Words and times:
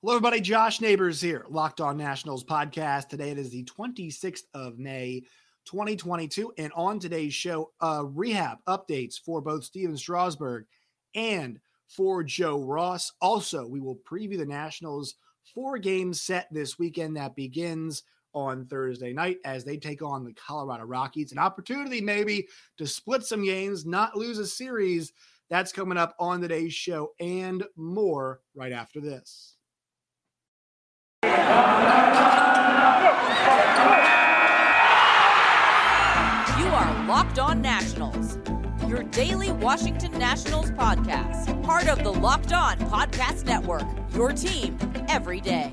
Hello, 0.00 0.14
everybody. 0.14 0.40
Josh 0.40 0.80
Neighbors 0.80 1.20
here, 1.20 1.44
Locked 1.48 1.80
On 1.80 1.96
Nationals 1.96 2.44
podcast. 2.44 3.08
Today 3.08 3.30
it 3.32 3.38
is 3.38 3.50
the 3.50 3.64
26th 3.64 4.44
of 4.54 4.78
May, 4.78 5.24
2022. 5.64 6.52
And 6.56 6.72
on 6.76 7.00
today's 7.00 7.34
show, 7.34 7.72
uh, 7.80 8.04
rehab 8.06 8.58
updates 8.68 9.16
for 9.18 9.40
both 9.40 9.64
Stephen 9.64 9.96
Strasburg 9.96 10.66
and 11.16 11.58
for 11.88 12.22
Joe 12.22 12.62
Ross. 12.62 13.12
Also, 13.20 13.66
we 13.66 13.80
will 13.80 13.98
preview 14.08 14.38
the 14.38 14.46
Nationals 14.46 15.16
four 15.52 15.78
game 15.78 16.14
set 16.14 16.46
this 16.52 16.78
weekend 16.78 17.16
that 17.16 17.34
begins 17.34 18.04
on 18.34 18.66
Thursday 18.66 19.12
night 19.12 19.38
as 19.44 19.64
they 19.64 19.78
take 19.78 20.00
on 20.00 20.24
the 20.24 20.34
Colorado 20.34 20.84
Rockies. 20.84 21.32
An 21.32 21.38
opportunity 21.38 22.00
maybe 22.00 22.46
to 22.76 22.86
split 22.86 23.24
some 23.24 23.44
games, 23.44 23.84
not 23.84 24.16
lose 24.16 24.38
a 24.38 24.46
series. 24.46 25.12
That's 25.50 25.72
coming 25.72 25.98
up 25.98 26.14
on 26.20 26.40
today's 26.40 26.72
show 26.72 27.14
and 27.18 27.64
more 27.74 28.42
right 28.54 28.70
after 28.70 29.00
this. 29.00 29.57
You 36.58 36.66
are 36.66 37.06
Locked 37.06 37.38
On 37.38 37.62
Nationals, 37.62 38.38
your 38.88 39.04
daily 39.04 39.52
Washington 39.52 40.18
Nationals 40.18 40.70
podcast, 40.72 41.62
part 41.62 41.88
of 41.88 42.02
the 42.02 42.12
Locked 42.12 42.52
On 42.52 42.76
Podcast 42.78 43.44
Network, 43.46 43.84
your 44.14 44.32
team 44.32 44.76
every 45.08 45.40
day. 45.40 45.72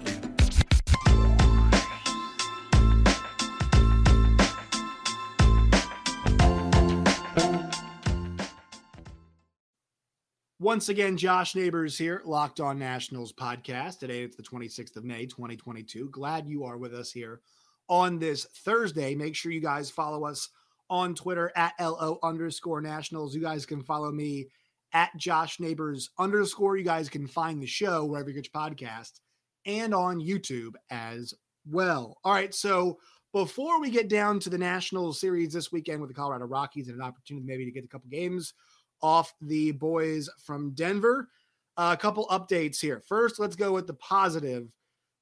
Once 10.65 10.89
again, 10.89 11.15
Josh 11.15 11.53
Neighbors 11.53 11.95
here, 11.95 12.23
Locked 12.25 12.59
On 12.59 12.79
Nationals 12.79 13.31
podcast. 13.31 13.99
Today 13.99 14.23
it's 14.23 14.35
the 14.35 14.41
26th 14.41 14.95
of 14.95 15.03
May, 15.03 15.27
2022. 15.27 16.09
Glad 16.09 16.47
you 16.47 16.63
are 16.63 16.79
with 16.79 16.91
us 16.91 17.11
here 17.11 17.41
on 17.88 18.17
this 18.17 18.45
Thursday. 18.45 19.13
Make 19.13 19.35
sure 19.35 19.52
you 19.52 19.61
guys 19.61 19.91
follow 19.91 20.25
us 20.25 20.49
on 20.89 21.13
Twitter 21.13 21.52
at 21.55 21.75
LO 21.80 22.17
underscore 22.23 22.81
nationals. 22.81 23.35
You 23.35 23.41
guys 23.41 23.63
can 23.63 23.83
follow 23.83 24.11
me 24.11 24.47
at 24.91 25.16
Josh 25.17 25.59
Neighbors 25.59 26.09
underscore. 26.17 26.77
You 26.77 26.83
guys 26.83 27.09
can 27.09 27.27
find 27.27 27.61
the 27.61 27.67
show 27.67 28.03
wherever 28.03 28.29
you 28.29 28.35
get 28.35 28.50
your 28.52 28.59
podcast 28.59 29.19
and 29.67 29.94
on 29.94 30.19
YouTube 30.19 30.73
as 30.89 31.31
well. 31.69 32.17
All 32.23 32.33
right. 32.33 32.55
So 32.55 32.97
before 33.33 33.79
we 33.79 33.91
get 33.91 34.09
down 34.09 34.39
to 34.39 34.50
the 34.50 34.57
National 34.57 35.13
Series 35.13 35.53
this 35.53 35.72
weekend 35.72 36.02
with 36.02 36.09
the 36.09 36.16
Colorado 36.16 36.45
Rockies 36.45 36.88
and 36.88 37.00
an 37.00 37.05
opportunity 37.05 37.45
maybe 37.45 37.66
to 37.66 37.72
get 37.72 37.85
a 37.85 37.88
couple 37.88 38.09
games 38.09 38.55
off 39.01 39.33
the 39.41 39.71
boys 39.71 40.29
from 40.45 40.71
Denver. 40.71 41.29
Uh, 41.77 41.95
a 41.97 42.01
couple 42.01 42.25
updates 42.27 42.79
here. 42.79 43.01
First, 43.07 43.39
let's 43.39 43.55
go 43.55 43.73
with 43.73 43.88
the 43.88 43.95
positive, 43.95 44.71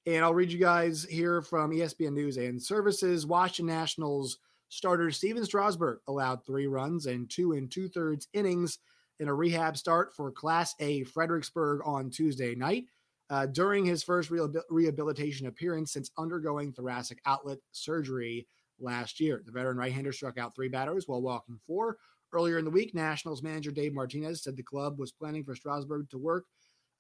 and 0.06 0.24
I'll 0.24 0.34
read 0.34 0.52
you 0.52 0.60
guys 0.60 1.04
here 1.04 1.42
from 1.42 1.72
ESPN 1.72 2.14
News 2.14 2.38
and 2.38 2.62
Services. 2.62 3.26
Washington 3.26 3.76
Nationals 3.76 4.38
starter 4.70 5.12
Stephen 5.12 5.46
Strasburg 5.46 6.00
allowed 6.08 6.46
three 6.46 6.68
runs 6.68 7.06
and 7.06 7.30
two 7.30 7.54
and 7.54 7.72
two 7.72 7.88
thirds 7.88 8.28
innings 8.34 8.80
in 9.20 9.28
a 9.28 9.34
rehab 9.34 9.78
start 9.78 10.14
for 10.16 10.32
Class 10.32 10.76
A 10.80 11.04
Fredericksburg 11.04 11.82
on 11.86 12.10
Tuesday 12.10 12.56
night. 12.56 12.86
Uh, 13.30 13.46
during 13.48 13.86
his 13.86 14.04
first 14.04 14.30
rehabilitation 14.70 15.48
appearance 15.48 15.92
since 15.92 16.12
undergoing 16.18 16.72
thoracic 16.72 17.20
outlet 17.26 17.58
surgery 17.72 18.46
last 18.80 19.20
year. 19.20 19.42
The 19.46 19.52
veteran 19.52 19.78
right 19.78 19.92
hander 19.92 20.12
struck 20.12 20.38
out 20.38 20.54
three 20.54 20.68
batters 20.68 21.08
while 21.08 21.22
walking 21.22 21.60
four, 21.66 21.98
Earlier 22.34 22.58
in 22.58 22.66
the 22.66 22.72
week, 22.72 22.94
Nationals 22.94 23.44
manager 23.44 23.72
Dave 23.72 23.94
Martinez 23.94 24.44
said 24.44 24.58
the 24.58 24.64
club 24.64 25.00
was 25.00 25.12
planning 25.12 25.44
for 25.44 25.56
Strasburg 25.56 26.10
to 26.10 26.18
work 26.18 26.46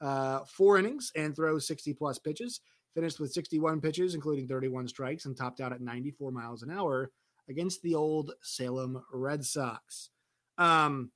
uh, 0.01 0.41
four 0.45 0.77
innings 0.77 1.11
and 1.15 1.35
throw 1.35 1.57
60 1.57 1.93
plus 1.93 2.19
pitches. 2.19 2.61
Finished 2.93 3.19
with 3.19 3.33
61 3.33 3.81
pitches, 3.81 4.13
including 4.13 4.47
31 4.47 4.87
strikes, 4.87 5.25
and 5.25 5.35
topped 5.35 5.59
out 5.59 5.73
at 5.73 5.81
94 5.81 6.31
miles 6.31 6.61
an 6.61 6.69
hour 6.69 7.09
against 7.49 7.81
the 7.81 7.95
old 7.95 8.33
Salem 8.43 9.01
Red 9.11 9.43
Sox. 9.43 10.11
Um, 10.59 11.11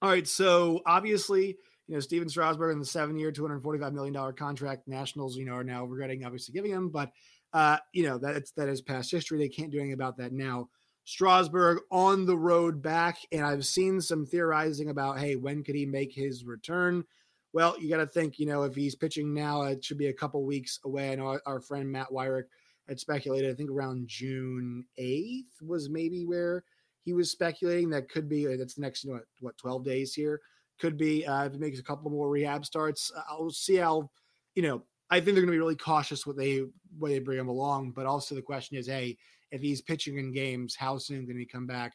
all 0.00 0.08
right, 0.08 0.26
so 0.26 0.80
obviously, 0.86 1.48
you 1.86 1.94
know, 1.94 2.00
Stephen 2.00 2.30
Strasburg 2.30 2.72
in 2.72 2.78
the 2.78 2.86
seven-year, 2.86 3.30
$245 3.30 3.92
million 3.92 4.32
contract, 4.32 4.88
Nationals, 4.88 5.36
you 5.36 5.44
know, 5.44 5.52
are 5.52 5.64
now 5.64 5.84
regretting 5.84 6.24
obviously 6.24 6.54
giving 6.54 6.70
him, 6.70 6.88
but 6.88 7.10
uh, 7.52 7.76
you 7.92 8.04
know, 8.04 8.18
that's 8.18 8.52
that 8.52 8.68
is 8.68 8.80
past 8.80 9.10
history. 9.10 9.38
They 9.38 9.48
can't 9.48 9.70
do 9.70 9.78
anything 9.78 9.92
about 9.92 10.16
that 10.16 10.32
now. 10.32 10.68
Strasburg 11.04 11.80
on 11.90 12.26
the 12.26 12.36
road 12.36 12.82
back. 12.82 13.18
And 13.32 13.44
I've 13.44 13.66
seen 13.66 14.00
some 14.00 14.26
theorizing 14.26 14.90
about, 14.90 15.18
hey, 15.18 15.36
when 15.36 15.62
could 15.64 15.74
he 15.74 15.86
make 15.86 16.12
his 16.12 16.44
return? 16.44 17.04
Well, 17.52 17.78
you 17.78 17.88
got 17.90 17.98
to 17.98 18.06
think, 18.06 18.38
you 18.38 18.46
know, 18.46 18.62
if 18.62 18.74
he's 18.74 18.94
pitching 18.94 19.34
now, 19.34 19.62
it 19.62 19.84
should 19.84 19.98
be 19.98 20.06
a 20.06 20.12
couple 20.12 20.44
weeks 20.44 20.78
away. 20.84 21.12
I 21.12 21.16
know 21.16 21.38
our, 21.44 21.60
friend 21.60 21.90
Matt 21.90 22.08
Weyrich 22.10 22.46
had 22.88 22.98
speculated, 22.98 23.50
I 23.50 23.54
think 23.54 23.70
around 23.70 24.08
June 24.08 24.84
8th 24.98 25.60
was 25.62 25.90
maybe 25.90 26.24
where 26.24 26.64
he 27.04 27.12
was 27.12 27.30
speculating. 27.30 27.90
That 27.90 28.08
could 28.08 28.28
be, 28.28 28.46
that's 28.56 28.74
the 28.74 28.80
next, 28.80 29.04
you 29.04 29.10
know, 29.10 29.16
what, 29.16 29.24
what 29.40 29.58
12 29.58 29.84
days 29.84 30.14
here. 30.14 30.40
Could 30.80 30.96
be, 30.96 31.26
uh, 31.26 31.44
if 31.44 31.52
he 31.52 31.58
makes 31.58 31.78
a 31.78 31.84
couple 31.84 32.10
more 32.10 32.30
rehab 32.30 32.64
starts, 32.64 33.12
I'll 33.28 33.50
see 33.50 33.76
how, 33.76 34.10
you 34.54 34.62
know, 34.62 34.82
I 35.10 35.16
think 35.16 35.26
they're 35.26 35.44
going 35.44 35.48
to 35.48 35.52
be 35.52 35.58
really 35.58 35.76
cautious 35.76 36.26
what 36.26 36.36
they, 36.36 36.62
when 36.98 37.12
they 37.12 37.18
bring 37.18 37.38
him 37.38 37.48
along. 37.48 37.92
But 37.92 38.06
also 38.06 38.34
the 38.34 38.42
question 38.42 38.78
is, 38.78 38.86
hey, 38.86 39.18
if 39.52 39.60
he's 39.60 39.82
pitching 39.82 40.18
in 40.18 40.32
games, 40.32 40.74
how 40.74 40.98
soon 40.98 41.26
can 41.26 41.38
he 41.38 41.44
come 41.44 41.66
back 41.66 41.92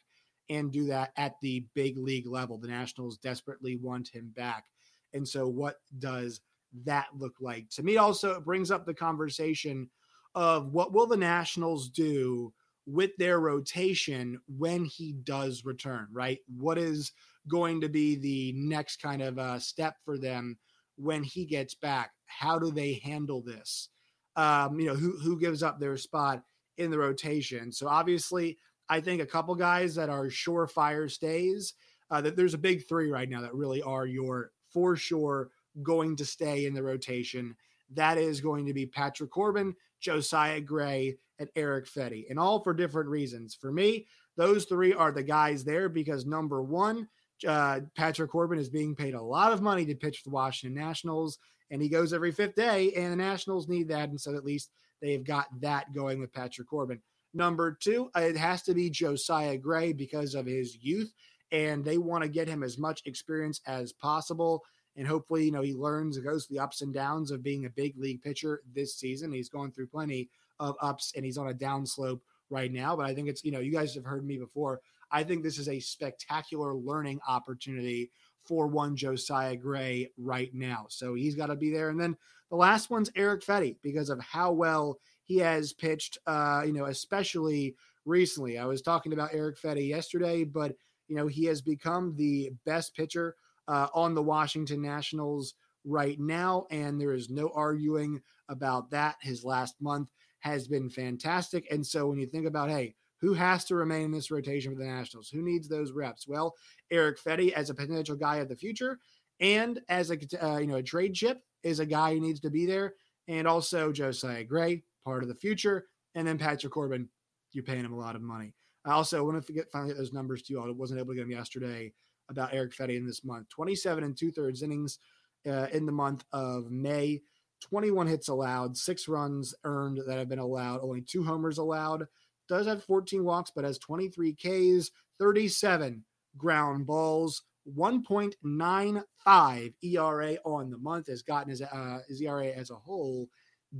and 0.48 0.72
do 0.72 0.86
that 0.86 1.12
at 1.16 1.34
the 1.42 1.66
big 1.74 1.98
league 1.98 2.26
level? 2.26 2.56
The 2.56 2.68
Nationals 2.68 3.18
desperately 3.18 3.76
want 3.76 4.08
him 4.08 4.32
back. 4.34 4.64
And 5.12 5.26
so, 5.26 5.46
what 5.48 5.76
does 5.98 6.40
that 6.84 7.08
look 7.14 7.34
like? 7.40 7.68
To 7.70 7.82
me, 7.82 7.96
also, 7.96 8.36
it 8.36 8.44
brings 8.44 8.70
up 8.70 8.86
the 8.86 8.94
conversation 8.94 9.90
of 10.34 10.72
what 10.72 10.92
will 10.92 11.06
the 11.06 11.16
Nationals 11.16 11.90
do 11.90 12.52
with 12.86 13.10
their 13.18 13.40
rotation 13.40 14.40
when 14.46 14.84
he 14.84 15.12
does 15.24 15.64
return, 15.64 16.06
right? 16.12 16.38
What 16.56 16.78
is 16.78 17.12
going 17.48 17.80
to 17.80 17.88
be 17.88 18.16
the 18.16 18.52
next 18.54 19.02
kind 19.02 19.20
of 19.20 19.38
uh, 19.38 19.58
step 19.58 19.96
for 20.04 20.16
them 20.16 20.58
when 20.96 21.22
he 21.22 21.44
gets 21.44 21.74
back? 21.74 22.12
How 22.26 22.58
do 22.58 22.70
they 22.70 22.94
handle 23.04 23.42
this? 23.42 23.88
Um, 24.36 24.78
you 24.78 24.86
know, 24.86 24.94
who 24.94 25.18
who 25.18 25.40
gives 25.40 25.64
up 25.64 25.80
their 25.80 25.96
spot 25.96 26.42
in 26.78 26.90
the 26.90 26.98
rotation. 26.98 27.72
So 27.72 27.88
obviously, 27.88 28.58
I 28.88 29.00
think 29.00 29.20
a 29.20 29.26
couple 29.26 29.54
guys 29.54 29.94
that 29.96 30.08
are 30.08 30.26
surefire 30.26 31.10
stays. 31.10 31.74
Uh, 32.10 32.22
that 32.22 32.36
there's 32.36 32.54
a 32.54 32.58
big 32.58 32.88
three 32.88 33.10
right 33.10 33.28
now 33.28 33.42
that 33.42 33.54
really 33.54 33.82
are 33.82 34.06
your 34.06 34.50
for 34.72 34.96
sure 34.96 35.50
going 35.82 36.16
to 36.16 36.24
stay 36.24 36.64
in 36.64 36.72
the 36.72 36.82
rotation. 36.82 37.54
That 37.94 38.16
is 38.16 38.40
going 38.40 38.66
to 38.66 38.72
be 38.72 38.86
Patrick 38.86 39.30
Corbin, 39.30 39.74
Josiah 40.00 40.60
Gray, 40.60 41.18
and 41.38 41.48
Eric 41.54 41.86
Fedde, 41.86 42.24
and 42.30 42.38
all 42.38 42.62
for 42.62 42.74
different 42.74 43.08
reasons. 43.08 43.54
For 43.54 43.70
me, 43.70 44.06
those 44.36 44.64
three 44.64 44.92
are 44.92 45.12
the 45.12 45.22
guys 45.22 45.64
there 45.64 45.88
because 45.88 46.26
number 46.26 46.62
one, 46.62 47.08
uh, 47.46 47.80
Patrick 47.96 48.30
Corbin 48.30 48.58
is 48.58 48.68
being 48.68 48.94
paid 48.94 49.14
a 49.14 49.22
lot 49.22 49.52
of 49.52 49.62
money 49.62 49.84
to 49.86 49.94
pitch 49.94 50.18
for 50.18 50.30
the 50.30 50.34
Washington 50.34 50.80
Nationals, 50.80 51.38
and 51.70 51.80
he 51.82 51.88
goes 51.88 52.12
every 52.12 52.32
fifth 52.32 52.54
day, 52.54 52.92
and 52.94 53.12
the 53.12 53.16
Nationals 53.16 53.68
need 53.68 53.88
that, 53.88 54.08
and 54.08 54.20
so 54.20 54.34
at 54.34 54.44
least 54.44 54.70
They've 55.00 55.24
got 55.24 55.46
that 55.60 55.92
going 55.92 56.20
with 56.20 56.32
Patrick 56.32 56.68
Corbin. 56.68 57.00
Number 57.34 57.76
two, 57.80 58.10
it 58.16 58.36
has 58.36 58.62
to 58.62 58.74
be 58.74 58.90
Josiah 58.90 59.56
Gray 59.58 59.92
because 59.92 60.34
of 60.34 60.46
his 60.46 60.76
youth, 60.80 61.12
and 61.52 61.84
they 61.84 61.98
want 61.98 62.22
to 62.22 62.28
get 62.28 62.48
him 62.48 62.62
as 62.62 62.78
much 62.78 63.02
experience 63.04 63.60
as 63.66 63.92
possible. 63.92 64.64
And 64.96 65.06
hopefully, 65.06 65.44
you 65.44 65.52
know, 65.52 65.62
he 65.62 65.74
learns 65.74 66.16
and 66.16 66.26
goes 66.26 66.46
through 66.46 66.56
the 66.56 66.62
ups 66.62 66.82
and 66.82 66.92
downs 66.92 67.30
of 67.30 67.42
being 67.42 67.66
a 67.66 67.70
big 67.70 67.96
league 67.96 68.20
pitcher 68.22 68.62
this 68.74 68.96
season. 68.96 69.32
He's 69.32 69.48
going 69.48 69.70
through 69.70 69.86
plenty 69.86 70.28
of 70.58 70.74
ups 70.80 71.12
and 71.14 71.24
he's 71.24 71.38
on 71.38 71.48
a 71.48 71.54
downslope 71.54 72.20
right 72.50 72.72
now. 72.72 72.96
But 72.96 73.06
I 73.06 73.14
think 73.14 73.28
it's, 73.28 73.44
you 73.44 73.52
know, 73.52 73.60
you 73.60 73.70
guys 73.70 73.94
have 73.94 74.04
heard 74.04 74.26
me 74.26 74.38
before. 74.38 74.80
I 75.12 75.22
think 75.22 75.42
this 75.44 75.58
is 75.58 75.68
a 75.68 75.78
spectacular 75.78 76.74
learning 76.74 77.20
opportunity 77.28 78.10
for 78.44 78.66
one 78.66 78.96
Josiah 78.96 79.56
Gray 79.56 80.10
right 80.18 80.52
now. 80.52 80.86
So 80.88 81.14
he's 81.14 81.36
got 81.36 81.46
to 81.46 81.56
be 81.56 81.70
there. 81.70 81.90
And 81.90 82.00
then 82.00 82.16
the 82.50 82.56
last 82.56 82.90
one's 82.90 83.10
Eric 83.14 83.42
Fedde 83.42 83.76
because 83.82 84.10
of 84.10 84.20
how 84.20 84.52
well 84.52 84.98
he 85.24 85.36
has 85.38 85.72
pitched, 85.72 86.18
uh, 86.26 86.62
you 86.64 86.72
know, 86.72 86.86
especially 86.86 87.74
recently. 88.04 88.58
I 88.58 88.64
was 88.64 88.82
talking 88.82 89.12
about 89.12 89.34
Eric 89.34 89.58
Fedde 89.58 89.86
yesterday, 89.86 90.44
but, 90.44 90.74
you 91.08 91.16
know, 91.16 91.26
he 91.26 91.44
has 91.44 91.60
become 91.60 92.14
the 92.16 92.50
best 92.64 92.94
pitcher 92.94 93.36
uh, 93.68 93.88
on 93.94 94.14
the 94.14 94.22
Washington 94.22 94.80
Nationals 94.80 95.54
right 95.84 96.18
now. 96.18 96.66
And 96.70 97.00
there 97.00 97.12
is 97.12 97.28
no 97.28 97.50
arguing 97.54 98.22
about 98.48 98.90
that. 98.90 99.16
His 99.20 99.44
last 99.44 99.74
month 99.80 100.10
has 100.40 100.66
been 100.66 100.88
fantastic. 100.88 101.66
And 101.70 101.86
so 101.86 102.06
when 102.06 102.18
you 102.18 102.26
think 102.26 102.46
about, 102.46 102.70
hey, 102.70 102.94
who 103.20 103.34
has 103.34 103.64
to 103.66 103.74
remain 103.74 104.04
in 104.04 104.12
this 104.12 104.30
rotation 104.30 104.72
for 104.72 104.78
the 104.78 104.88
Nationals? 104.88 105.28
Who 105.28 105.42
needs 105.42 105.68
those 105.68 105.92
reps? 105.92 106.26
Well, 106.26 106.54
Eric 106.90 107.18
Fedde 107.18 107.52
as 107.52 107.68
a 107.68 107.74
potential 107.74 108.16
guy 108.16 108.36
of 108.36 108.48
the 108.48 108.56
future 108.56 108.98
and 109.40 109.80
as 109.88 110.10
a 110.10 110.18
uh, 110.44 110.58
you 110.58 110.66
know 110.66 110.76
a 110.76 110.82
trade 110.82 111.14
chip 111.14 111.42
is 111.62 111.80
a 111.80 111.86
guy 111.86 112.14
who 112.14 112.20
needs 112.20 112.40
to 112.40 112.50
be 112.50 112.66
there, 112.66 112.94
and 113.26 113.46
also 113.46 113.92
Josiah 113.92 114.44
Gray, 114.44 114.82
part 115.04 115.22
of 115.22 115.28
the 115.28 115.34
future, 115.34 115.86
and 116.14 116.26
then 116.26 116.38
Patrick 116.38 116.72
Corbin, 116.72 117.08
you're 117.52 117.64
paying 117.64 117.84
him 117.84 117.92
a 117.92 117.98
lot 117.98 118.16
of 118.16 118.22
money. 118.22 118.54
I 118.84 118.92
also 118.92 119.22
want 119.24 119.44
to 119.44 119.52
get 119.52 119.70
finally 119.70 119.90
get 119.90 119.98
those 119.98 120.12
numbers 120.12 120.42
to 120.42 120.52
you. 120.52 120.62
I 120.62 120.70
wasn't 120.70 121.00
able 121.00 121.10
to 121.10 121.16
get 121.16 121.22
them 121.22 121.30
yesterday 121.30 121.92
about 122.30 122.54
Eric 122.54 122.74
Fedde 122.74 122.96
in 122.96 123.06
this 123.06 123.24
month. 123.24 123.48
27 123.50 124.04
and 124.04 124.16
two 124.16 124.30
thirds 124.30 124.62
innings 124.62 124.98
uh, 125.46 125.66
in 125.72 125.86
the 125.86 125.92
month 125.92 126.24
of 126.32 126.70
May. 126.70 127.22
21 127.60 128.06
hits 128.06 128.28
allowed, 128.28 128.76
six 128.76 129.08
runs 129.08 129.54
earned 129.64 130.00
that 130.06 130.18
have 130.18 130.28
been 130.28 130.38
allowed, 130.38 130.80
only 130.80 131.00
two 131.00 131.24
homers 131.24 131.58
allowed. 131.58 132.06
Does 132.48 132.66
have 132.66 132.84
14 132.84 133.24
walks, 133.24 133.50
but 133.54 133.64
has 133.64 133.78
23 133.78 134.34
Ks, 134.34 134.90
37 135.18 136.04
ground 136.36 136.86
balls, 136.86 137.42
1.95 137.76 139.74
ERA 139.82 140.36
on 140.44 140.70
the 140.70 140.78
month. 140.78 141.08
Has 141.08 141.22
gotten 141.22 141.50
his, 141.50 141.62
uh, 141.62 141.98
his 142.08 142.20
ERA 142.22 142.46
as 142.48 142.70
a 142.70 142.76
whole 142.76 143.28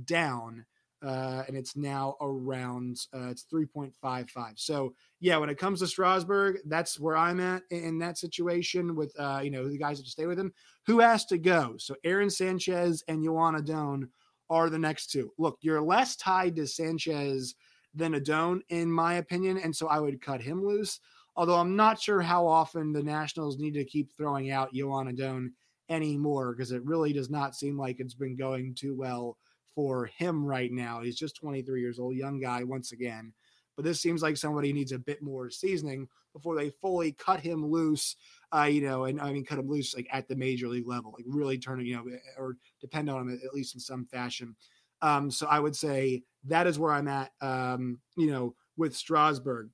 down 0.05 0.65
uh, 1.01 1.43
and 1.47 1.55
it's 1.55 1.75
now 1.75 2.15
around 2.21 2.97
uh, 3.13 3.29
it's 3.29 3.45
3.55. 3.51 4.53
So 4.55 4.93
yeah, 5.19 5.37
when 5.37 5.49
it 5.49 5.57
comes 5.57 5.79
to 5.79 5.87
Strasburg, 5.87 6.57
that's 6.65 6.99
where 6.99 7.15
I'm 7.15 7.39
at 7.39 7.63
in 7.69 7.99
that 7.99 8.17
situation 8.17 8.95
with 8.95 9.13
uh, 9.17 9.39
you 9.43 9.51
know 9.51 9.67
the 9.67 9.77
guys 9.77 9.99
that 9.99 10.07
stay 10.07 10.25
with 10.25 10.39
him. 10.39 10.53
Who 10.85 10.99
has 10.99 11.25
to 11.27 11.37
go? 11.37 11.75
So 11.77 11.95
Aaron 12.03 12.29
Sanchez 12.29 13.03
and 13.07 13.23
Joan 13.23 13.55
Adon 13.55 14.09
are 14.49 14.69
the 14.69 14.79
next 14.79 15.11
two. 15.11 15.31
Look, 15.37 15.57
you're 15.61 15.81
less 15.81 16.15
tied 16.15 16.55
to 16.57 16.67
Sanchez 16.67 17.55
than 17.93 18.15
Adon, 18.15 18.61
in 18.69 18.91
my 18.91 19.15
opinion, 19.15 19.57
and 19.57 19.75
so 19.75 19.87
I 19.87 19.99
would 19.99 20.21
cut 20.21 20.41
him 20.41 20.65
loose. 20.65 20.99
Although 21.35 21.57
I'm 21.57 21.75
not 21.75 22.01
sure 22.01 22.21
how 22.21 22.47
often 22.47 22.91
the 22.91 23.03
Nationals 23.03 23.57
need 23.57 23.73
to 23.75 23.85
keep 23.85 24.11
throwing 24.15 24.51
out 24.51 24.73
Joan 24.73 25.07
Adon 25.07 25.53
anymore 25.89 26.53
because 26.53 26.71
it 26.71 26.85
really 26.85 27.13
does 27.13 27.29
not 27.29 27.55
seem 27.55 27.77
like 27.77 27.99
it's 27.99 28.13
been 28.13 28.35
going 28.35 28.75
too 28.75 28.95
well 28.95 29.37
for 29.73 30.07
him 30.07 30.45
right 30.45 30.71
now. 30.71 31.01
He's 31.01 31.17
just 31.17 31.37
23 31.37 31.81
years 31.81 31.99
old, 31.99 32.15
young 32.15 32.39
guy 32.39 32.63
once 32.63 32.91
again. 32.91 33.33
But 33.75 33.85
this 33.85 34.01
seems 34.01 34.21
like 34.21 34.35
somebody 34.35 34.73
needs 34.73 34.91
a 34.91 34.99
bit 34.99 35.21
more 35.21 35.49
seasoning 35.49 36.07
before 36.33 36.55
they 36.55 36.69
fully 36.69 37.13
cut 37.13 37.39
him 37.39 37.65
loose. 37.65 38.15
Uh, 38.53 38.63
you 38.63 38.81
know, 38.81 39.05
and 39.05 39.21
I 39.21 39.31
mean, 39.31 39.45
cut 39.45 39.59
him 39.59 39.69
loose 39.69 39.95
like 39.95 40.07
at 40.11 40.27
the 40.27 40.35
major 40.35 40.67
league 40.67 40.87
level, 40.87 41.13
like 41.15 41.25
really 41.27 41.57
turning, 41.57 41.85
you 41.85 41.95
know, 41.95 42.03
eh, 42.11 42.17
or 42.37 42.57
depend 42.81 43.09
on 43.09 43.21
him 43.21 43.39
at 43.43 43.53
least 43.53 43.75
in 43.75 43.79
some 43.79 44.05
fashion. 44.05 44.55
Um, 45.01 45.31
so 45.31 45.47
I 45.47 45.59
would 45.59 45.75
say 45.75 46.23
that 46.45 46.67
is 46.67 46.77
where 46.77 46.91
I'm 46.91 47.07
at, 47.07 47.31
um, 47.41 47.99
you 48.17 48.31
know, 48.31 48.55
with 48.75 48.95
Strasburg. 48.95 49.69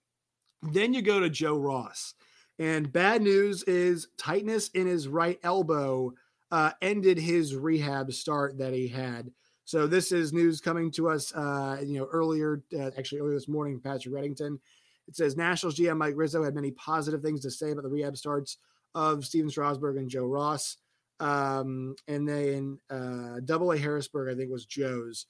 Then 0.72 0.94
you 0.94 1.02
go 1.02 1.20
to 1.20 1.30
Joe 1.30 1.58
Ross. 1.58 2.14
And 2.58 2.92
bad 2.92 3.22
news 3.22 3.64
is 3.64 4.08
tightness 4.18 4.70
in 4.70 4.88
his 4.88 5.08
right 5.08 5.40
elbow 5.44 6.14
uh, 6.52 6.72
ended 6.82 7.18
his 7.18 7.56
rehab 7.56 8.14
start 8.14 8.58
that 8.60 8.74
he 8.74 8.88
had. 8.88 9.32
So 9.66 9.88
this 9.88 10.12
is 10.12 10.32
news 10.32 10.62
coming 10.62 10.92
to 10.92 11.10
us, 11.10 11.34
uh, 11.34 11.82
you 11.84 11.98
know, 11.98 12.06
earlier, 12.06 12.64
uh, 12.78 12.92
actually 12.98 13.20
earlier 13.20 13.34
this 13.34 13.48
morning, 13.48 13.80
Patrick 13.80 14.14
Reddington. 14.14 14.60
It 15.08 15.16
says 15.16 15.36
Nationals 15.36 15.76
GM 15.76 15.98
Mike 15.98 16.14
Rizzo 16.16 16.44
had 16.44 16.56
many 16.56 16.72
positive 16.72 17.22
things 17.22 17.42
to 17.42 17.52
say 17.52 17.72
about 17.72 17.84
the 17.84 17.90
rehab 17.90 18.16
starts 18.16 18.58
of 18.94 19.26
Stephen 19.26 19.50
Strasburg 19.50 19.98
and 19.98 20.10
Joe 20.10 20.26
Ross. 20.26 20.78
Um, 21.20 21.96
and 22.08 22.28
then 22.28 22.80
uh, 22.90 23.40
Double 23.44 23.72
A 23.72 23.78
Harrisburg, 23.78 24.34
I 24.34 24.38
think, 24.38 24.52
was 24.52 24.66
Joe's. 24.66 25.26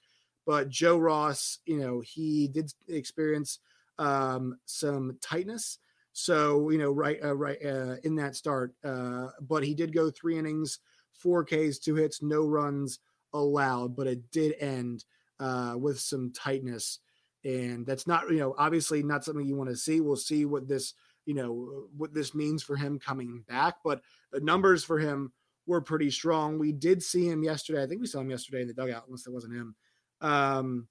But 0.46 0.70
Joe 0.70 0.98
Ross, 0.98 1.60
you 1.66 1.80
know, 1.80 2.02
he 2.02 2.48
did 2.48 2.72
experience 2.88 3.60
um, 3.98 4.58
some 4.66 5.18
tightness. 5.22 5.80
So, 6.14 6.70
you 6.70 6.78
know, 6.78 6.92
right, 6.92 7.20
uh, 7.24 7.36
right 7.36 7.58
uh, 7.64 7.96
in 8.04 8.16
that 8.16 8.36
start, 8.36 8.74
uh, 8.84 9.28
but 9.42 9.64
he 9.64 9.74
did 9.74 9.94
go 9.94 10.10
three 10.10 10.38
innings, 10.38 10.80
four 11.12 11.44
Ks, 11.44 11.80
two 11.80 11.96
hits, 11.96 12.22
no 12.22 12.46
runs, 12.46 13.00
allowed, 13.34 13.96
but 13.96 14.08
it 14.08 14.32
did 14.32 14.56
end 14.60 15.04
uh, 15.40 15.76
with 15.78 16.00
some 16.00 16.32
tightness. 16.32 17.00
And 17.44 17.86
that's 17.86 18.08
not, 18.08 18.30
you 18.30 18.40
know, 18.40 18.56
obviously 18.58 19.04
not 19.04 19.26
something 19.26 19.46
you 19.46 19.58
want 19.58 19.70
to 19.70 19.76
see. 19.76 20.00
We'll 20.00 20.16
see 20.16 20.46
what 20.46 20.68
this, 20.68 20.94
you 21.26 21.34
know, 21.34 21.88
what 21.96 22.14
this 22.14 22.34
means 22.34 22.64
for 22.64 22.76
him 22.76 22.98
coming 22.98 23.44
back. 23.48 23.76
But 23.84 24.02
the 24.32 24.40
numbers 24.40 24.84
for 24.84 24.98
him 24.98 25.34
were 25.68 25.82
pretty 25.82 26.12
strong. 26.12 26.58
We 26.58 26.72
did 26.72 27.04
see 27.04 27.28
him 27.28 27.44
yesterday. 27.44 27.84
I 27.84 27.88
think 27.88 28.02
we 28.02 28.08
saw 28.08 28.22
him 28.22 28.30
yesterday 28.30 28.62
in 28.62 28.68
the 28.68 28.74
dugout, 28.74 29.04
unless 29.06 29.24
that 29.24 29.32
wasn't 29.34 29.56
him. 29.56 29.76
Um, 30.22 30.88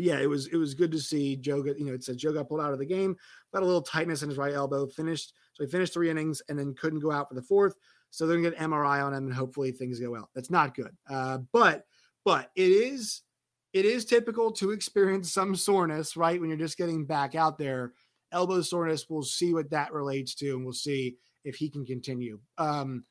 yeah, 0.00 0.18
it 0.18 0.28
was 0.28 0.46
it 0.48 0.56
was 0.56 0.74
good 0.74 0.92
to 0.92 1.00
see 1.00 1.36
Joe 1.36 1.62
get, 1.62 1.78
you 1.78 1.84
know, 1.84 1.94
it 1.94 2.04
said 2.04 2.18
Joe 2.18 2.32
got 2.32 2.48
pulled 2.48 2.60
out 2.60 2.72
of 2.72 2.78
the 2.78 2.86
game, 2.86 3.16
got 3.52 3.62
a 3.62 3.66
little 3.66 3.82
tightness 3.82 4.22
in 4.22 4.28
his 4.28 4.38
right 4.38 4.54
elbow, 4.54 4.86
finished. 4.86 5.34
So 5.54 5.64
he 5.64 5.70
finished 5.70 5.92
three 5.92 6.10
innings 6.10 6.42
and 6.48 6.58
then 6.58 6.74
couldn't 6.74 7.00
go 7.00 7.12
out 7.12 7.28
for 7.28 7.34
the 7.34 7.42
fourth. 7.42 7.76
So 8.10 8.26
they're 8.26 8.36
gonna 8.36 8.50
get 8.50 8.58
MRI 8.58 9.02
on 9.02 9.14
him, 9.14 9.26
and 9.26 9.34
hopefully 9.34 9.72
things 9.72 10.00
go 10.00 10.10
well. 10.10 10.30
That's 10.34 10.50
not 10.50 10.74
good. 10.74 10.94
Uh, 11.08 11.38
but 11.52 11.86
but 12.24 12.50
it 12.54 12.68
is 12.68 13.22
it 13.72 13.84
is 13.84 14.04
typical 14.04 14.52
to 14.52 14.70
experience 14.70 15.32
some 15.32 15.56
soreness, 15.56 16.16
right? 16.16 16.40
When 16.40 16.50
you're 16.50 16.58
just 16.58 16.76
getting 16.78 17.06
back 17.06 17.34
out 17.34 17.58
there, 17.58 17.92
elbow 18.30 18.60
soreness. 18.60 19.06
We'll 19.08 19.22
see 19.22 19.54
what 19.54 19.70
that 19.70 19.92
relates 19.92 20.34
to, 20.36 20.50
and 20.50 20.64
we'll 20.64 20.74
see 20.74 21.16
if 21.44 21.56
he 21.56 21.70
can 21.70 21.84
continue. 21.84 22.38
Um, 22.58 23.04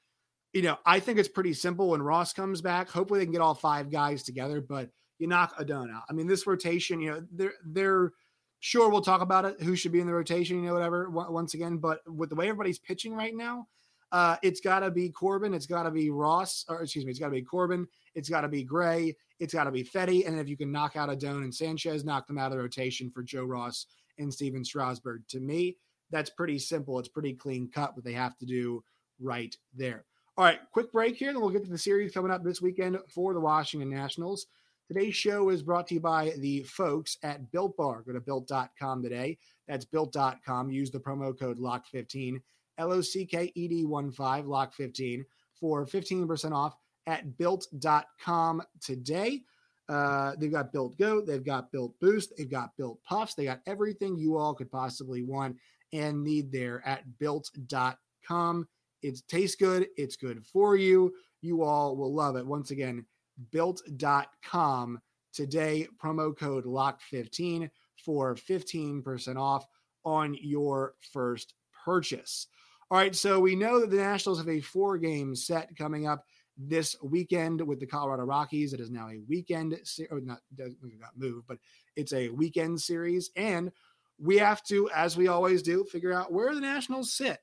you 0.54 0.62
know, 0.62 0.78
I 0.86 1.00
think 1.00 1.18
it's 1.18 1.30
pretty 1.30 1.54
simple 1.54 1.90
when 1.90 2.02
Ross 2.02 2.34
comes 2.34 2.62
back. 2.62 2.90
Hopefully, 2.90 3.20
they 3.20 3.26
can 3.26 3.34
get 3.34 3.42
all 3.42 3.56
five 3.56 3.90
guys 3.90 4.24
together, 4.24 4.62
but 4.62 4.90
you 5.22 5.28
knock 5.28 5.54
Adon 5.60 5.92
out. 5.92 6.04
I 6.10 6.14
mean, 6.14 6.26
this 6.26 6.48
rotation, 6.48 7.00
you 7.00 7.12
know, 7.12 7.24
they're 7.32 7.54
they're 7.64 8.12
sure 8.60 8.90
we'll 8.90 9.02
talk 9.02 9.22
about 9.22 9.46
it. 9.46 9.62
Who 9.62 9.76
should 9.76 9.92
be 9.92 10.00
in 10.00 10.08
the 10.08 10.14
rotation, 10.14 10.58
you 10.58 10.64
know, 10.64 10.74
whatever. 10.74 11.10
Once 11.12 11.54
again, 11.54 11.78
but 11.78 12.00
with 12.12 12.30
the 12.30 12.36
way 12.36 12.50
everybody's 12.50 12.80
pitching 12.80 13.14
right 13.14 13.36
now, 13.36 13.68
uh, 14.12 14.38
it's 14.42 14.60
got 14.60 14.80
to 14.80 14.90
be 14.90 15.10
Corbin. 15.10 15.54
It's 15.54 15.68
got 15.68 15.84
to 15.84 15.92
be 15.92 16.10
Ross, 16.10 16.66
or 16.68 16.82
excuse 16.82 17.06
me, 17.06 17.12
it's 17.12 17.20
got 17.20 17.28
to 17.28 17.34
be 17.34 17.44
Corbin. 17.44 17.88
It's 18.16 18.30
got 18.30 18.42
to 18.42 18.48
be 18.48 18.64
Gray. 18.64 19.16
It's 19.40 19.54
got 19.54 19.66
to 19.66 19.72
be 19.72 19.84
Fedde. 19.84 20.28
And 20.28 20.40
if 20.40 20.50
you 20.50 20.58
can 20.58 20.72
knock 20.72 20.96
out 20.96 21.10
Adon 21.10 21.44
and 21.44 21.54
Sanchez, 21.54 22.04
knock 22.04 22.26
them 22.26 22.40
out 22.40 22.52
of 22.52 22.58
the 22.58 22.64
rotation 22.64 23.12
for 23.12 23.22
Joe 23.22 23.46
Ross 23.46 23.86
and 24.18 24.34
Stephen 24.34 24.66
Strasburg. 24.66 25.28
To 25.30 25.40
me, 25.40 25.78
that's 26.10 26.32
pretty 26.32 26.58
simple. 26.58 26.98
It's 26.98 27.08
pretty 27.08 27.34
clean 27.34 27.70
cut 27.72 27.96
what 27.96 28.04
they 28.04 28.14
have 28.14 28.38
to 28.40 28.46
do 28.46 28.84
right 29.20 29.56
there. 29.76 30.06
All 30.38 30.46
right, 30.46 30.60
quick 30.72 30.92
break 30.92 31.18
here, 31.18 31.32
then 31.32 31.42
we'll 31.42 31.52
get 31.52 31.64
to 31.66 31.70
the 31.70 31.78
series 31.78 32.14
coming 32.14 32.32
up 32.32 32.44
this 32.44 32.62
weekend 32.62 32.98
for 33.10 33.34
the 33.34 33.40
Washington 33.40 33.90
Nationals. 33.90 34.48
Today's 34.92 35.16
show 35.16 35.48
is 35.48 35.64
brought 35.64 35.88
to 35.88 35.94
you 35.94 36.02
by 36.02 36.34
the 36.40 36.64
folks 36.64 37.18
at 37.24 37.50
Built 37.54 37.78
Bar. 37.78 38.02
Go 38.02 38.12
to 38.12 38.20
built.com 38.20 39.02
today. 39.02 39.38
That's 39.66 39.86
built.com. 39.86 40.70
Use 40.70 40.92
the 40.92 41.00
promo 41.00 41.40
code 41.40 41.60
LOCK15 41.60 42.42
L 42.78 42.92
O 42.92 43.00
C 43.00 43.26
K 43.26 43.54
E 43.56 43.70
D 43.70 43.86
1 43.86 44.12
5, 44.12 44.48
lock 44.48 44.74
15 44.74 45.24
for 45.54 45.86
15% 45.86 46.52
off 46.52 46.76
at 47.08 47.38
built.com 47.38 48.62
today. 48.82 49.40
Uh, 49.88 50.34
they've 50.38 50.52
got 50.52 50.74
Built 50.74 50.98
Goat, 50.98 51.26
they've 51.26 51.42
got 51.42 51.72
Built 51.72 51.98
Boost, 52.02 52.34
they've 52.38 52.52
got 52.52 52.76
Built 52.76 53.02
Puffs, 53.06 53.34
they 53.34 53.46
got 53.46 53.62
everything 53.68 54.18
you 54.18 54.36
all 54.36 54.54
could 54.54 54.70
possibly 54.70 55.24
want 55.24 55.56
and 55.94 56.22
need 56.22 56.52
there 56.52 56.86
at 56.86 57.04
built.com. 57.18 58.68
It 59.02 59.22
tastes 59.30 59.56
good, 59.56 59.88
it's 59.96 60.18
good 60.18 60.46
for 60.46 60.76
you. 60.76 61.14
You 61.42 61.64
all 61.64 61.96
will 61.96 62.14
love 62.14 62.36
it. 62.36 62.46
Once 62.46 62.72
again, 62.72 63.06
built.com 63.52 65.02
today, 65.34 65.88
promo 66.02 66.38
code 66.38 66.66
LOCK15 66.66 67.70
for 68.04 68.36
15% 68.36 69.38
off 69.38 69.66
on 70.04 70.36
your 70.42 70.96
first 71.14 71.54
purchase. 71.86 72.48
All 72.90 72.98
right, 72.98 73.16
so 73.16 73.40
we 73.40 73.56
know 73.56 73.80
that 73.80 73.90
the 73.90 73.98
Nationals 73.98 74.40
have 74.40 74.50
a 74.50 74.60
four 74.60 74.98
game 74.98 75.36
set 75.36 75.76
coming 75.78 76.08
up 76.08 76.26
this 76.58 76.96
weekend 77.02 77.62
with 77.62 77.80
the 77.80 77.86
Colorado 77.86 78.24
Rockies. 78.24 78.74
It 78.74 78.80
is 78.80 78.92
now 78.92 79.10
a 79.10 79.22
weekend, 79.30 79.80
or 80.10 80.20
not, 80.20 80.42
got 80.58 80.72
moved, 81.18 81.48
but 81.48 81.58
it's 81.96 82.14
a 82.14 82.30
weekend 82.30 82.82
series. 82.82 83.32
And 83.36 83.72
we 84.20 84.38
have 84.38 84.64
to, 84.64 84.90
as 84.94 85.18
we 85.18 85.28
always 85.28 85.62
do, 85.62 85.84
figure 85.86 86.14
out 86.14 86.32
where 86.32 86.54
the 86.54 86.62
Nationals 86.62 87.14
sit 87.14 87.40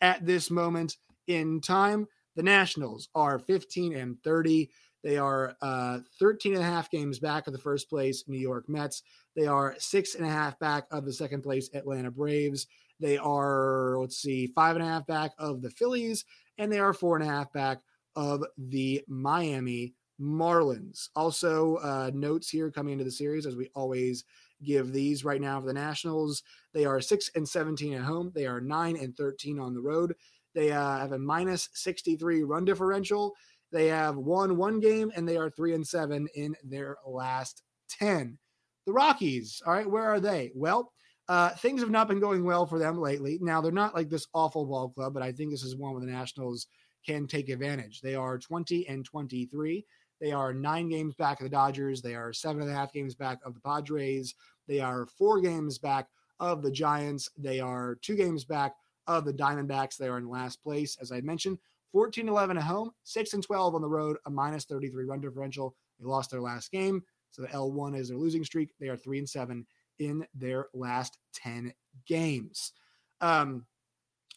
at 0.00 0.24
this 0.24 0.50
moment 0.50 0.96
in 1.26 1.60
time. 1.60 2.06
The 2.36 2.42
Nationals 2.42 3.08
are 3.14 3.38
15 3.38 3.94
and 3.94 4.22
30. 4.22 4.70
They 5.02 5.18
are 5.18 5.56
uh, 5.60 5.98
13 6.18 6.54
and 6.54 6.62
a 6.62 6.66
half 6.66 6.90
games 6.90 7.18
back 7.18 7.46
of 7.46 7.52
the 7.52 7.58
first 7.58 7.88
place 7.88 8.24
New 8.28 8.38
York 8.38 8.68
Mets. 8.68 9.02
They 9.34 9.46
are 9.46 9.74
six 9.78 10.14
and 10.14 10.24
a 10.24 10.30
half 10.30 10.58
back 10.58 10.84
of 10.90 11.04
the 11.04 11.12
second 11.12 11.42
place 11.42 11.70
Atlanta 11.74 12.10
Braves. 12.10 12.66
They 13.00 13.18
are, 13.18 13.96
let's 13.98 14.16
see, 14.16 14.46
five 14.48 14.76
and 14.76 14.84
a 14.84 14.88
half 14.88 15.06
back 15.06 15.32
of 15.38 15.60
the 15.60 15.70
Phillies, 15.70 16.24
and 16.58 16.70
they 16.70 16.78
are 16.78 16.92
four 16.92 17.16
and 17.16 17.28
a 17.28 17.30
half 17.30 17.52
back 17.52 17.80
of 18.14 18.44
the 18.56 19.02
Miami 19.08 19.94
Marlins. 20.20 21.08
Also, 21.16 21.76
uh, 21.76 22.10
notes 22.14 22.48
here 22.48 22.70
coming 22.70 22.92
into 22.92 23.04
the 23.04 23.10
series, 23.10 23.44
as 23.44 23.56
we 23.56 23.70
always 23.74 24.24
give 24.62 24.92
these 24.92 25.24
right 25.24 25.40
now 25.40 25.60
for 25.60 25.66
the 25.66 25.72
Nationals. 25.72 26.44
They 26.72 26.84
are 26.84 27.00
6 27.00 27.30
and 27.34 27.48
17 27.48 27.94
at 27.94 28.02
home, 28.02 28.30
they 28.34 28.46
are 28.46 28.60
9 28.60 28.96
and 28.96 29.16
13 29.16 29.58
on 29.58 29.74
the 29.74 29.80
road. 29.80 30.14
They 30.54 30.70
uh, 30.70 30.98
have 30.98 31.12
a 31.12 31.18
minus 31.18 31.70
63 31.72 32.42
run 32.44 32.64
differential. 32.64 33.34
They 33.72 33.88
have 33.88 34.16
won 34.16 34.56
one 34.56 34.80
game 34.80 35.10
and 35.16 35.26
they 35.26 35.36
are 35.36 35.50
3 35.50 35.74
and 35.74 35.86
7 35.86 36.28
in 36.34 36.54
their 36.62 36.96
last 37.06 37.62
10. 37.88 38.38
The 38.86 38.92
Rockies, 38.92 39.62
all 39.66 39.72
right, 39.72 39.90
where 39.90 40.04
are 40.04 40.20
they? 40.20 40.52
Well, 40.54 40.92
uh, 41.28 41.50
things 41.50 41.80
have 41.80 41.90
not 41.90 42.08
been 42.08 42.20
going 42.20 42.44
well 42.44 42.66
for 42.66 42.78
them 42.78 43.00
lately. 43.00 43.38
Now, 43.40 43.60
they're 43.60 43.72
not 43.72 43.94
like 43.94 44.08
this 44.08 44.26
awful 44.34 44.66
ball 44.66 44.90
club, 44.90 45.14
but 45.14 45.22
I 45.22 45.32
think 45.32 45.50
this 45.50 45.62
is 45.62 45.76
one 45.76 45.92
where 45.92 46.00
the 46.00 46.10
Nationals 46.10 46.66
can 47.06 47.26
take 47.26 47.48
advantage. 47.48 48.00
They 48.00 48.14
are 48.14 48.38
20 48.38 48.88
and 48.88 49.04
23. 49.04 49.86
They 50.20 50.32
are 50.32 50.52
nine 50.52 50.88
games 50.88 51.14
back 51.14 51.40
of 51.40 51.44
the 51.44 51.50
Dodgers. 51.50 52.02
They 52.02 52.14
are 52.14 52.32
seven 52.32 52.62
and 52.62 52.70
a 52.70 52.74
half 52.74 52.92
games 52.92 53.14
back 53.14 53.38
of 53.44 53.54
the 53.54 53.60
Padres. 53.60 54.34
They 54.68 54.80
are 54.80 55.06
four 55.06 55.40
games 55.40 55.78
back 55.78 56.08
of 56.38 56.62
the 56.62 56.70
Giants. 56.70 57.28
They 57.36 57.60
are 57.60 57.98
two 58.02 58.16
games 58.16 58.44
back 58.44 58.74
of 59.06 59.24
the 59.24 59.32
Diamondbacks. 59.32 59.96
They 59.96 60.08
are 60.08 60.18
in 60.18 60.28
last 60.28 60.62
place, 60.62 60.96
as 61.00 61.10
I 61.10 61.20
mentioned, 61.22 61.58
14 61.92 62.28
11 62.28 62.56
at 62.56 62.62
home, 62.62 62.90
6 63.04 63.34
and 63.34 63.42
12 63.42 63.74
on 63.74 63.82
the 63.82 63.88
road, 63.88 64.16
a 64.26 64.30
minus 64.30 64.64
33 64.64 65.04
run 65.04 65.20
differential. 65.20 65.74
They 66.00 66.06
lost 66.06 66.30
their 66.30 66.40
last 66.40 66.70
game. 66.70 67.02
So 67.30 67.42
the 67.42 67.48
L1 67.48 67.96
is 67.98 68.08
their 68.08 68.18
losing 68.18 68.44
streak. 68.44 68.70
They 68.80 68.88
are 68.88 68.96
3 68.96 69.18
and 69.18 69.28
7 69.28 69.66
in 69.98 70.26
their 70.34 70.66
last 70.74 71.18
10 71.34 71.72
games. 72.06 72.72
Um, 73.20 73.66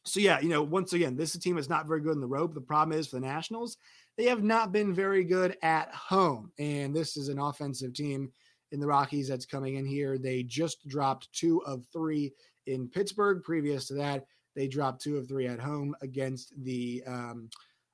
so 0.05 0.19
yeah, 0.19 0.39
you 0.39 0.49
know, 0.49 0.61
once 0.61 0.93
again, 0.93 1.15
this 1.15 1.37
team 1.37 1.57
is 1.57 1.69
not 1.69 1.87
very 1.87 2.01
good 2.01 2.13
in 2.13 2.21
the 2.21 2.27
road. 2.27 2.53
The 2.53 2.61
problem 2.61 2.97
is 2.97 3.07
for 3.07 3.15
the 3.15 3.25
Nationals, 3.25 3.77
they 4.17 4.25
have 4.25 4.43
not 4.43 4.71
been 4.71 4.93
very 4.93 5.23
good 5.23 5.57
at 5.63 5.89
home. 5.93 6.51
And 6.59 6.95
this 6.95 7.17
is 7.17 7.29
an 7.29 7.39
offensive 7.39 7.93
team 7.93 8.31
in 8.71 8.79
the 8.79 8.87
Rockies 8.87 9.27
that's 9.27 9.45
coming 9.45 9.75
in 9.75 9.85
here. 9.85 10.17
They 10.17 10.43
just 10.43 10.87
dropped 10.87 11.33
two 11.33 11.63
of 11.65 11.85
three 11.91 12.33
in 12.67 12.87
Pittsburgh. 12.87 13.43
Previous 13.43 13.87
to 13.87 13.95
that, 13.95 14.25
they 14.55 14.67
dropped 14.67 15.01
two 15.01 15.17
of 15.17 15.27
three 15.27 15.47
at 15.47 15.59
home 15.59 15.95
against 16.01 16.53
the 16.63 17.03
um, 17.05 17.49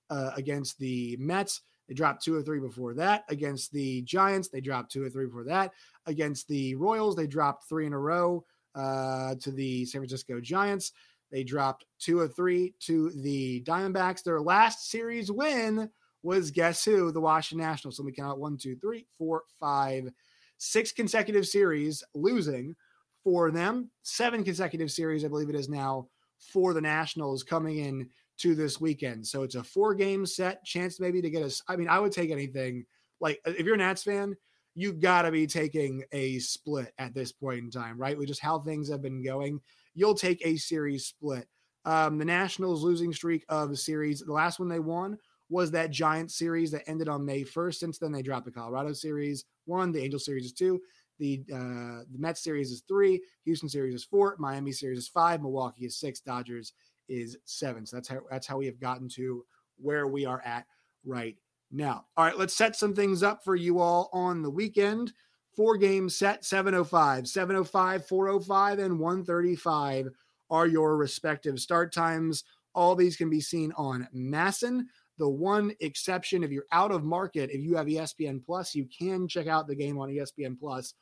uh, 0.10 0.32
against 0.36 0.78
the 0.80 1.18
Mets. 1.20 1.62
They 1.88 1.94
dropped 1.94 2.24
two 2.24 2.36
or 2.36 2.42
three 2.42 2.60
before 2.60 2.94
that 2.94 3.24
against 3.30 3.72
the 3.74 4.02
Giants. 4.04 4.50
They 4.50 4.62
dropped 4.62 4.92
two 4.92 5.04
or 5.04 5.10
three 5.10 5.26
before 5.26 5.44
that 5.46 5.72
against 6.06 6.48
the 6.48 6.76
Royals. 6.76 7.16
They 7.16 7.28
dropped 7.28 7.68
three 7.68 7.86
in 7.86 7.94
a 7.94 8.00
row 8.00 8.46
uh, 8.76 9.36
to 9.42 9.52
the 9.52 9.86
San 9.86 10.02
Francisco 10.02 10.40
Giants. 10.40 10.94
They 11.32 11.44
dropped 11.44 11.86
two 12.00 12.20
or 12.20 12.28
three 12.28 12.74
to 12.82 13.10
the 13.10 13.64
Diamondbacks. 13.64 14.24
Their 14.24 14.42
last 14.42 14.90
series 14.90 15.32
win 15.32 15.90
was 16.24 16.52
guess 16.52 16.86
who? 16.86 17.12
The 17.12 17.22
Washington 17.22 17.66
Nationals. 17.66 17.98
So 17.98 18.04
we 18.04 18.12
count 18.12 18.40
one, 18.40 18.58
two, 18.58 18.76
three, 18.76 19.06
four, 19.18 19.44
five, 19.60 20.10
six 20.58 20.92
consecutive 20.92 21.48
series 21.48 22.04
losing 22.14 22.76
for 23.24 23.52
them. 23.52 23.90
Seven 24.04 24.44
consecutive 24.44 24.92
series, 24.92 25.26
I 25.26 25.30
believe 25.30 25.50
it 25.50 25.56
is 25.56 25.70
now, 25.70 26.08
for 26.42 26.74
the 26.74 26.82
Nationals 26.82 27.44
coming 27.44 27.78
in 27.78 28.10
to 28.40 28.56
this 28.56 28.82
weekend. 28.82 29.26
So 29.26 29.44
it's 29.44 29.56
a 29.56 29.64
four 29.64 29.94
game 29.94 30.26
set 30.26 30.64
chance 30.66 31.00
maybe 31.00 31.22
to 31.22 31.30
get 31.30 31.44
us. 31.44 31.62
I 31.68 31.76
mean, 31.76 31.88
I 31.88 32.00
would 32.00 32.12
take 32.12 32.32
anything. 32.32 32.86
Like 33.20 33.40
if 33.46 33.66
you're 33.66 33.76
a 33.76 33.78
Nats 33.78 34.04
fan, 34.04 34.36
you've 34.74 35.00
got 35.00 35.24
to 35.24 35.32
be 35.32 35.46
taking 35.46 36.04
a 36.12 36.40
split 36.40 36.94
at 36.98 37.14
this 37.14 37.32
point 37.32 37.60
in 37.60 37.70
time, 37.70 37.98
right? 37.98 38.18
With 38.18 38.28
just 38.28 38.42
how 38.42 38.60
things 38.60 38.90
have 38.90 39.02
been 39.02 39.24
going, 39.24 39.60
you'll 39.94 40.16
take 40.16 40.46
a 40.46 40.58
series 40.58 41.06
split. 41.06 41.48
Um, 41.86 42.18
the 42.18 42.26
Nationals 42.26 42.84
losing 42.84 43.14
streak 43.14 43.46
of 43.50 43.78
series, 43.78 44.22
the 44.22 44.34
last 44.34 44.60
one 44.60 44.70
they 44.70 44.80
won 44.80 45.18
was 45.50 45.70
that 45.72 45.92
Giant 45.92 46.32
series 46.32 46.72
that 46.72 46.88
ended 46.88 47.10
on 47.10 47.26
May 47.26 47.44
1st. 47.44 47.76
Since 47.76 47.98
then, 48.00 48.12
they 48.12 48.22
dropped 48.22 48.46
the 48.46 48.52
Colorado 48.52 48.94
series 48.94 49.46
one, 49.66 49.92
the 49.92 50.02
Angel 50.02 50.20
series 50.20 50.46
is 50.46 50.54
two, 50.54 50.82
the 51.22 51.44
uh, 51.54 52.04
the 52.12 52.18
Mets 52.18 52.44
series 52.44 52.72
is 52.72 52.84
three, 52.88 53.22
Houston 53.46 53.70
series 53.70 53.94
is 53.94 54.04
four, 54.04 54.36
Miami 54.40 54.72
series 54.72 54.98
is 54.98 55.08
five, 55.08 55.42
Milwaukee 55.42 55.86
is 55.86 55.98
six, 55.98 56.20
Dodgers 56.20 56.74
is 57.08 57.38
seven. 57.46 57.86
So 57.86 57.98
that's 57.98 58.10
how 58.10 58.22
that's 58.30 58.48
how 58.48 58.58
we 58.58 58.66
have 58.66 58.80
gotten 58.80 59.08
to 59.10 59.46
where 59.78 60.08
we 60.08 60.26
are 60.26 60.42
at 60.44 60.66
right 61.06 61.38
now. 61.72 62.06
All 62.18 62.26
right, 62.26 62.38
let's 62.38 62.56
set 62.56 62.76
some 62.76 62.96
things 62.96 63.22
up 63.22 63.44
for 63.44 63.56
you 63.56 63.80
all 63.80 64.10
on 64.12 64.42
the 64.42 64.50
weekend. 64.50 65.14
Four 65.56 65.78
games 65.78 66.18
set 66.18 66.44
705, 66.44 67.28
705, 67.28 68.08
405, 68.08 68.80
and 68.80 69.00
135 69.00 70.08
are 70.50 70.68
your 70.68 70.98
respective 70.98 71.60
start 71.60 71.94
times. 71.94 72.44
All 72.74 72.96
these 72.96 73.16
can 73.16 73.30
be 73.30 73.42
seen 73.42 73.72
on 73.78 74.08
MASN. 74.16 74.86
The 75.20 75.30
one 75.30 75.74
exception, 75.82 76.44
if 76.44 76.52
you're 76.52 76.66
out 76.72 76.92
of 76.92 77.04
market, 77.04 77.52
if 77.52 77.62
you 77.62 77.76
have 77.76 77.86
ESPN 77.86 78.44
Plus, 78.44 78.74
you 78.74 78.88
can 78.98 79.28
check 79.28 79.46
out 79.46 79.68
the 79.68 79.76
game 79.76 80.00
on 80.00 80.10
ESPN 80.10 80.58
Plus 80.58 80.96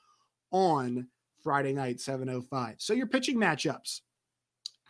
on 0.51 1.07
Friday 1.43 1.73
night, 1.73 1.99
705. 1.99 2.75
So 2.79 2.93
your 2.93 3.07
pitching 3.07 3.37
matchups. 3.37 4.01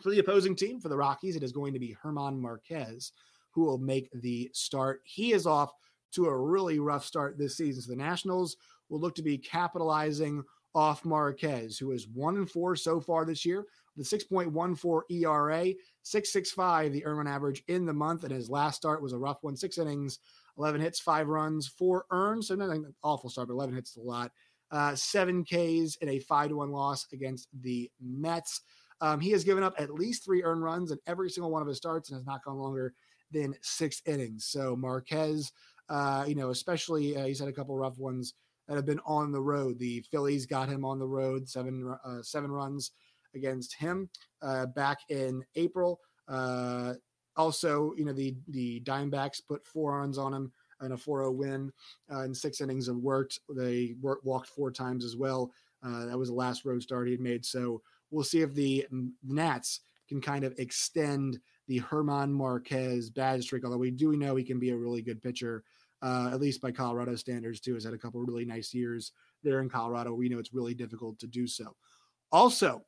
For 0.02 0.12
the 0.12 0.20
opposing 0.20 0.56
team, 0.56 0.80
for 0.80 0.88
the 0.88 0.96
Rockies, 0.96 1.36
it 1.36 1.44
is 1.44 1.52
going 1.52 1.74
to 1.74 1.80
be 1.80 1.96
German 2.02 2.40
Marquez 2.40 3.12
who 3.52 3.66
will 3.66 3.78
make 3.78 4.10
the 4.14 4.50
start. 4.54 5.02
He 5.04 5.34
is 5.34 5.46
off 5.46 5.74
to 6.14 6.28
a 6.28 6.38
really 6.38 6.80
rough 6.80 7.06
start 7.06 7.38
this 7.38 7.58
season. 7.58 7.82
So 7.82 7.92
the 7.92 7.98
Nationals 7.98 8.58
will 8.90 9.00
look 9.00 9.16
to 9.16 9.22
be 9.22 9.38
capitalizing 9.38 10.44
off 10.76 11.04
Marquez, 11.04 11.78
who 11.78 11.92
is 11.92 12.08
one 12.08 12.38
and 12.38 12.50
four 12.50 12.76
so 12.76 13.00
far 13.00 13.26
this 13.26 13.46
year, 13.46 13.66
the 13.98 14.04
6.14 14.04 15.02
ERA, 15.10 15.74
6.65 16.06 16.92
the 16.92 17.06
earned 17.06 17.28
average 17.28 17.64
in 17.68 17.86
the 17.86 17.94
month. 17.94 18.24
And 18.24 18.32
his 18.32 18.50
last 18.50 18.78
start 18.78 19.02
was 19.02 19.14
a 19.14 19.18
rough 19.18 19.40
one, 19.42 19.56
six 19.56 19.78
innings, 19.78 20.20
11 20.58 20.82
hits, 20.82 21.00
five 21.00 21.28
runs, 21.28 21.68
four 21.68 22.06
earned. 22.12 22.46
So 22.46 22.56
nothing 22.56 22.86
awful 23.04 23.30
start, 23.30 23.48
but 23.48 23.56
11 23.56 23.76
hits 23.76 23.96
a 23.98 24.02
lot. 24.02 24.32
Uh, 24.72 24.96
seven 24.96 25.44
Ks 25.44 25.96
in 26.02 26.10
a 26.10 26.20
five 26.20 26.50
to 26.50 26.58
one 26.58 26.72
loss 26.72 27.08
against 27.12 27.50
the 27.62 27.90
Mets. 28.02 28.62
Um, 29.02 29.20
he 29.20 29.32
has 29.32 29.44
given 29.44 29.64
up 29.64 29.74
at 29.78 29.94
least 29.94 30.26
three 30.26 30.44
earned 30.44 30.64
runs 30.64 30.92
in 30.92 31.00
every 31.08 31.30
single 31.30 31.52
one 31.52 31.62
of 31.62 31.68
his 31.68 31.78
starts 31.78 32.10
and 32.10 32.18
has 32.18 32.26
not 32.26 32.44
gone 32.44 32.58
longer 32.58 32.94
than 33.32 33.56
six 33.62 34.02
innings. 34.06 34.46
So 34.46 34.76
Marquez, 34.76 35.52
uh, 35.88 36.26
you 36.28 36.36
know, 36.36 36.50
especially 36.50 37.16
uh, 37.18 37.26
he's 37.26 37.40
had 37.40 37.48
a 37.48 37.54
couple 37.54 37.76
rough 37.78 37.98
ones 37.98 38.34
that 38.68 38.76
have 38.76 38.86
been 38.86 39.00
on 39.06 39.32
the 39.32 39.42
road. 39.42 39.80
The 39.80 40.04
Phillies 40.12 40.46
got 40.46 40.70
him 40.70 40.86
on 40.86 41.00
the 41.00 41.08
road, 41.08 41.50
seven 41.50 41.96
uh, 42.04 42.22
seven 42.22 42.52
runs 42.52 42.92
against 43.34 43.74
him 43.76 44.10
uh, 44.42 44.68
back 44.68 45.00
in 45.10 45.44
April. 45.56 46.00
Uh, 46.28 46.94
also, 47.36 47.94
you 47.98 48.06
know, 48.06 48.14
the 48.14 48.36
the 48.50 48.82
Diamondbacks 48.82 49.42
put 49.48 49.66
four 49.66 49.98
runs 49.98 50.18
on 50.18 50.34
him 50.34 50.52
and 50.82 50.94
a 50.94 50.98
4-0 50.98 51.36
win 51.36 51.72
uh, 52.12 52.22
in 52.24 52.34
six 52.34 52.62
innings 52.62 52.88
of 52.88 52.98
worked. 52.98 53.40
They 53.50 53.96
worked, 54.02 54.26
walked 54.26 54.50
four 54.50 54.72
times 54.72 55.06
as 55.06 55.16
well. 55.16 55.52
that 55.84 56.18
was 56.18 56.30
the 56.30 56.36
last 56.36 56.66
road 56.66 56.82
start 56.82 57.08
he 57.08 57.14
had 57.14 57.22
made. 57.22 57.46
So 57.46 57.82
we'll 58.12 58.24
see 58.24 58.42
if 58.42 58.54
the 58.54 58.86
Nats 59.24 59.82
can 60.08 60.20
kind 60.20 60.44
of 60.44 60.54
extend 60.58 61.40
the 61.68 61.82
German 61.90 62.34
Marquez 62.34 63.10
bad 63.10 63.44
streak, 63.44 63.64
although 63.64 63.78
we 63.78 63.92
do 63.92 64.14
know 64.14 64.36
he 64.36 64.44
can 64.44 64.60
be 64.60 64.72
a 64.72 64.76
really 64.76 65.04
good 65.04 65.22
pitcher, 65.22 65.64
uh, 66.02 66.32
at 66.34 66.42
least 66.42 66.62
by 66.62 66.72
Colorado 66.72 67.16
standards, 67.16 67.60
too. 67.60 67.76
Has 67.76 67.84
had 67.84 67.94
a 67.94 67.98
couple 67.98 68.22
really 68.22 68.44
nice 68.44 68.74
years 68.74 69.12
there 69.44 69.62
in 69.62 69.70
Colorado. 69.70 70.14
We 70.14 70.28
know 70.28 70.40
it's 70.40 70.54
really 70.54 70.74
difficult 70.74 71.20
to 71.20 71.28
do 71.28 71.46
so. 71.46 71.76
Also, 72.32 72.84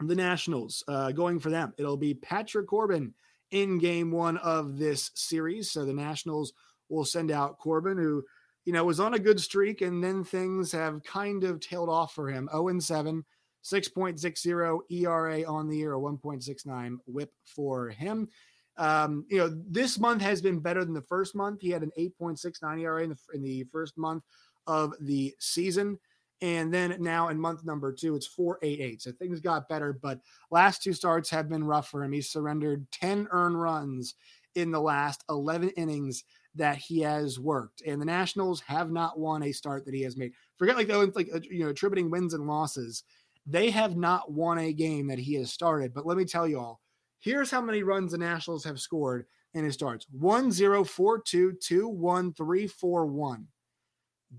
the 0.00 0.14
Nationals 0.14 0.84
uh, 0.86 1.10
going 1.10 1.40
for 1.40 1.50
them. 1.50 1.74
It'll 1.76 1.96
be 1.96 2.14
Patrick 2.14 2.68
Corbin 2.68 3.12
in 3.50 3.78
game 3.78 4.12
one 4.12 4.36
of 4.38 4.78
this 4.78 5.10
series. 5.14 5.72
So 5.72 5.84
the 5.84 5.92
Nationals 5.92 6.52
will 6.88 7.04
send 7.04 7.30
out 7.30 7.58
Corbin, 7.58 7.98
who, 7.98 8.24
you 8.64 8.72
know, 8.72 8.84
was 8.84 9.00
on 9.00 9.14
a 9.14 9.18
good 9.18 9.40
streak, 9.40 9.80
and 9.80 10.02
then 10.02 10.24
things 10.24 10.72
have 10.72 11.02
kind 11.04 11.44
of 11.44 11.60
tailed 11.60 11.88
off 11.88 12.14
for 12.14 12.28
him. 12.28 12.48
0 12.52 12.68
and 12.68 12.82
7 12.82 13.24
6.60 13.64 14.80
ERA 14.90 15.42
on 15.44 15.68
the 15.68 15.76
year, 15.76 15.94
a 15.94 15.98
1.69 15.98 16.98
whip 17.06 17.32
for 17.44 17.88
him. 17.88 18.28
Um, 18.76 19.26
you 19.28 19.38
know, 19.38 19.48
this 19.68 19.98
month 19.98 20.22
has 20.22 20.40
been 20.40 20.60
better 20.60 20.84
than 20.84 20.94
the 20.94 21.02
first 21.02 21.34
month. 21.34 21.60
He 21.60 21.70
had 21.70 21.82
an 21.82 21.90
8.69 21.98 22.80
ERA 22.80 23.02
in 23.02 23.10
the, 23.10 23.18
in 23.34 23.42
the 23.42 23.64
first 23.72 23.98
month 23.98 24.22
of 24.66 24.94
the 25.00 25.34
season. 25.40 25.98
And 26.40 26.72
then 26.72 26.96
now 27.00 27.28
in 27.28 27.40
month 27.40 27.64
number 27.64 27.92
two, 27.92 28.14
it's 28.14 28.28
488. 28.28 29.02
So 29.02 29.12
things 29.12 29.40
got 29.40 29.68
better, 29.68 29.92
but 29.92 30.20
last 30.52 30.82
two 30.82 30.92
starts 30.92 31.28
have 31.30 31.48
been 31.48 31.64
rough 31.64 31.88
for 31.88 32.04
him. 32.04 32.12
He 32.12 32.20
surrendered 32.20 32.86
10 32.92 33.26
earned 33.32 33.60
runs 33.60 34.14
in 34.54 34.70
the 34.70 34.80
last 34.80 35.24
11 35.28 35.70
innings 35.70 36.22
that 36.58 36.76
he 36.76 37.00
has 37.00 37.38
worked. 37.38 37.82
And 37.86 38.00
the 38.00 38.06
Nationals 38.06 38.60
have 38.60 38.90
not 38.90 39.18
won 39.18 39.42
a 39.42 39.52
start 39.52 39.84
that 39.86 39.94
he 39.94 40.02
has 40.02 40.16
made. 40.16 40.32
Forget 40.56 40.76
like, 40.76 40.88
like 40.88 41.28
uh, 41.34 41.40
you 41.42 41.64
know, 41.64 41.70
attributing 41.70 42.10
wins 42.10 42.34
and 42.34 42.46
losses 42.46 43.04
they 43.48 43.70
have 43.70 43.96
not 43.96 44.30
won 44.30 44.58
a 44.58 44.72
game 44.72 45.06
that 45.08 45.18
he 45.18 45.34
has 45.34 45.50
started. 45.50 45.94
But 45.94 46.06
let 46.06 46.18
me 46.18 46.24
tell 46.24 46.46
you 46.46 46.60
all 46.60 46.80
here's 47.20 47.50
how 47.50 47.60
many 47.60 47.82
runs 47.82 48.12
the 48.12 48.18
Nationals 48.18 48.64
have 48.64 48.78
scored 48.78 49.26
in 49.54 49.64
his 49.64 49.74
starts 49.74 50.06
1 50.12 50.52
0 50.52 50.84
4 50.84 51.20
2 51.20 51.52
2 51.52 51.88
1 51.88 52.32
3 52.34 52.66
4 52.66 53.06
1. 53.06 53.46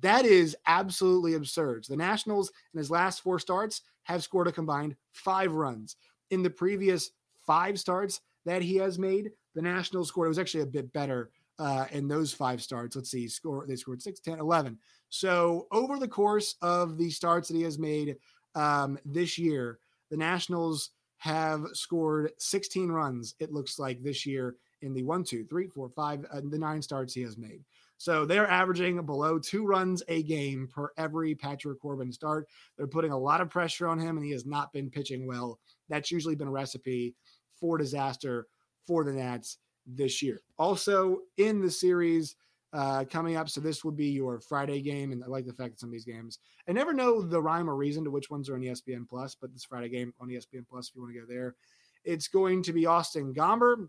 That 0.02 0.26
is 0.26 0.56
absolutely 0.68 1.34
absurd. 1.34 1.86
The 1.90 1.98
Nationals 1.98 2.52
in 2.74 2.78
his 2.78 2.92
last 2.92 3.22
four 3.22 3.40
starts 3.40 3.82
have 4.04 4.24
scored 4.24 4.48
a 4.48 4.52
combined 4.52 4.96
five 5.12 5.52
runs. 5.52 5.96
In 6.30 6.44
the 6.44 6.50
previous 6.50 7.10
five 7.48 7.80
starts 7.80 8.22
that 8.46 8.62
he 8.62 8.76
has 8.76 9.00
made, 9.00 9.32
the 9.56 9.64
Nationals 9.64 10.10
scored, 10.10 10.28
it 10.28 10.30
was 10.30 10.40
actually 10.40 10.62
a 10.62 10.68
bit 10.68 10.94
better 10.94 11.32
uh, 11.60 11.86
in 11.92 12.08
those 12.08 12.34
five 12.34 12.62
starts. 12.62 12.96
Let's 12.96 13.12
see, 13.12 13.28
score 13.28 13.66
they 13.68 13.76
scored 13.76 14.02
6, 14.02 14.20
10, 14.22 14.40
11. 14.40 14.78
So 15.10 15.68
over 15.72 16.00
the 16.00 16.08
course 16.08 16.56
of 16.62 16.98
the 16.98 17.10
starts 17.10 17.50
that 17.50 17.58
he 17.58 17.64
has 17.64 17.78
made, 17.78 18.16
um, 18.56 18.98
this 19.06 19.38
year, 19.38 19.80
the 20.10 20.18
Nationals 20.18 20.92
have 21.18 21.66
scored 21.74 22.32
16 22.40 22.90
runs, 22.90 23.36
it 23.40 23.52
looks 23.52 23.78
like 23.78 24.02
this 24.02 24.26
year 24.26 24.56
in 24.82 24.94
the 24.94 25.04
one, 25.04 25.24
two, 25.24 25.44
three, 25.46 25.68
four, 25.68 25.90
five, 25.90 26.26
uh, 26.32 26.42
the 26.44 26.58
nine 26.58 26.82
starts 26.82 27.14
he 27.14 27.22
has 27.22 27.38
made. 27.38 27.62
So 27.98 28.26
they're 28.26 28.50
averaging 28.50 29.06
below 29.06 29.38
two 29.38 29.66
runs 29.66 30.02
a 30.08 30.24
game 30.24 30.70
per 30.74 30.92
every 30.98 31.36
Patrick 31.36 31.82
Corbin 31.82 32.14
start. 32.14 32.48
They're 32.78 32.88
putting 32.88 33.12
a 33.12 33.18
lot 33.18 33.42
of 33.42 33.50
pressure 33.50 33.90
on 33.90 34.00
him, 34.00 34.16
and 34.16 34.26
he 34.26 34.32
has 34.32 34.46
not 34.46 34.72
been 34.72 34.90
pitching 34.90 35.28
well. 35.28 35.60
That's 35.90 36.10
usually 36.10 36.36
been 36.36 36.48
a 36.48 36.52
recipe 36.52 37.16
for 37.60 37.78
disaster 37.78 38.48
for 38.88 39.04
the 39.04 39.12
Nats 39.12 39.58
this 39.96 40.22
year. 40.22 40.42
Also 40.58 41.20
in 41.38 41.62
the 41.62 41.72
series, 41.72 42.36
uh, 42.74 43.04
coming 43.10 43.36
up. 43.36 43.50
So 43.50 43.62
this 43.62 43.84
would 43.84 43.96
be 43.96 44.10
your 44.10 44.40
Friday 44.40 44.82
game, 44.82 45.12
and 45.12 45.24
I 45.24 45.28
like 45.28 45.46
the 45.46 45.54
fact 45.54 45.72
that 45.72 45.80
some 45.80 45.90
of 45.90 45.94
these 45.94 46.06
games. 46.06 46.40
I 46.68 46.72
never 46.72 46.94
know 46.94 47.22
the 47.22 47.42
rhyme 47.42 47.70
or 47.70 47.76
reason 47.76 48.04
to 48.04 48.12
which 48.12 48.30
ones 48.30 48.50
are 48.50 48.56
on 48.56 48.62
ESPN 48.62 49.08
Plus, 49.10 49.36
but 49.36 49.52
this 49.54 49.64
Friday 49.64 49.90
game 49.90 50.14
on 50.20 50.30
ESPN 50.30 50.68
Plus, 50.70 50.90
if 50.90 50.96
you 50.96 51.02
want 51.02 51.14
to 51.14 51.20
go 51.20 51.26
there, 51.28 51.56
it's 52.04 52.28
going 52.28 52.62
to 52.64 52.74
be 52.74 52.86
Austin 52.86 53.34
Gomber 53.34 53.88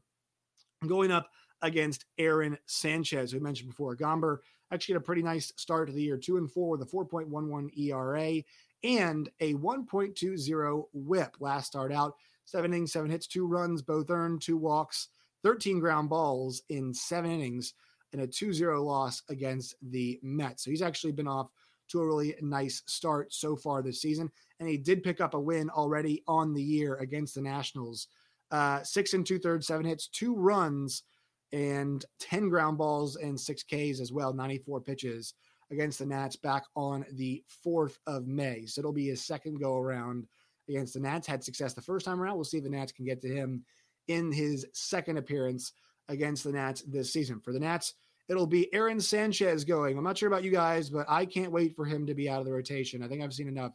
going 0.87 1.11
up 1.11 1.29
against 1.63 2.07
Aaron 2.19 2.57
Sanchez, 2.67 3.31
who 3.33 3.41
mentioned 3.41 3.69
before. 3.69 3.95
Gomber 3.97 4.39
actually 4.73 4.95
had 4.95 5.03
a 5.03 5.05
pretty 5.05 5.23
nice 5.23 5.53
start 5.57 5.89
to 5.89 5.95
the 5.95 6.03
year, 6.03 6.17
two 6.17 6.39
and 6.39 6.51
four 6.51 6.71
with 6.71 6.83
a 6.83 6.87
4.11 6.87 7.77
ERA 7.79 8.43
and 8.83 9.29
a 9.41 9.55
1.20 9.55 10.85
whip 10.95 11.37
last 11.39 11.67
start 11.67 11.93
out. 11.93 12.15
Seven 12.47 12.73
innings, 12.73 12.93
seven 12.93 13.11
hits, 13.11 13.27
two 13.27 13.47
runs, 13.47 13.83
both 13.83 14.11
earned, 14.11 14.41
two 14.41 14.57
walks, 14.57 15.09
13 15.43 15.81
ground 15.81 16.09
balls 16.09 16.63
in 16.69 16.93
seven 16.93 17.31
innings, 17.31 17.75
and 18.13 18.23
a 18.23 18.27
2 18.27 18.53
0 18.53 18.83
loss 18.83 19.23
against 19.29 19.75
the 19.83 20.19
Mets. 20.23 20.65
So 20.65 20.71
he's 20.71 20.83
actually 20.83 21.13
been 21.13 21.29
off 21.29 21.49
to 21.89 22.01
a 22.01 22.07
really 22.07 22.35
nice 22.41 22.83
start 22.87 23.33
so 23.33 23.57
far 23.57 23.83
this 23.83 24.01
season. 24.01 24.31
And 24.59 24.69
he 24.69 24.77
did 24.77 25.03
pick 25.03 25.21
up 25.21 25.35
a 25.35 25.41
win 25.41 25.71
already 25.71 26.23
on 26.27 26.55
the 26.55 26.63
year 26.63 26.97
against 26.97 27.35
the 27.35 27.41
Nationals. 27.41 28.09
Uh, 28.51 28.83
six 28.83 29.15
and 29.15 29.25
two 29.25 29.39
thirds, 29.39 29.67
seven 29.67 29.87
hits, 29.87 30.09
two 30.09 30.35
runs, 30.35 31.05
and 31.53 32.05
10 32.21 32.49
ground 32.49 32.79
balls 32.79 33.17
and 33.17 33.39
six 33.39 33.63
Ks 33.63 34.01
as 34.01 34.13
well, 34.13 34.33
94 34.33 34.81
pitches 34.81 35.35
against 35.73 35.99
the 35.99 36.07
Nats 36.07 36.37
back 36.37 36.65
on 36.77 37.05
the 37.15 37.43
4th 37.65 37.97
of 38.07 38.27
May. 38.27 38.67
So 38.67 38.81
it'll 38.81 38.93
be 38.93 39.09
his 39.09 39.25
second 39.25 39.61
go 39.61 39.77
around 39.77 40.27
against 40.69 40.95
the 40.95 41.01
Nats. 41.01 41.27
Had 41.27 41.45
success 41.45 41.75
the 41.75 41.83
first 41.83 42.07
time 42.07 42.21
around. 42.21 42.37
We'll 42.37 42.45
see 42.45 42.59
if 42.59 42.65
the 42.65 42.71
Nats 42.71 42.93
can 42.93 43.05
get 43.05 43.21
to 43.23 43.29
him 43.29 43.65
in 44.09 44.33
his 44.33 44.67
second 44.73 45.19
appearance 45.19 45.73
against 46.09 46.45
the 46.45 46.53
Nats 46.53 46.83
this 46.83 47.13
season. 47.13 47.41
For 47.41 47.53
the 47.53 47.61
Nats, 47.61 47.95
it'll 48.29 48.47
be 48.47 48.73
Aaron 48.75 49.01
Sanchez 49.01 49.65
going. 49.65 49.97
I'm 49.97 50.05
not 50.05 50.19
sure 50.19 50.29
about 50.29 50.45
you 50.45 50.51
guys, 50.51 50.91
but 50.91 51.07
I 51.09 51.25
can't 51.25 51.53
wait 51.53 51.75
for 51.77 51.85
him 51.85 52.07
to 52.07 52.15
be 52.15 52.29
out 52.29 52.41
of 52.41 52.47
the 52.47 52.53
rotation. 52.53 53.03
I 53.03 53.09
think 53.09 53.23
I've 53.23 53.35
seen 53.35 53.49
enough 53.49 53.73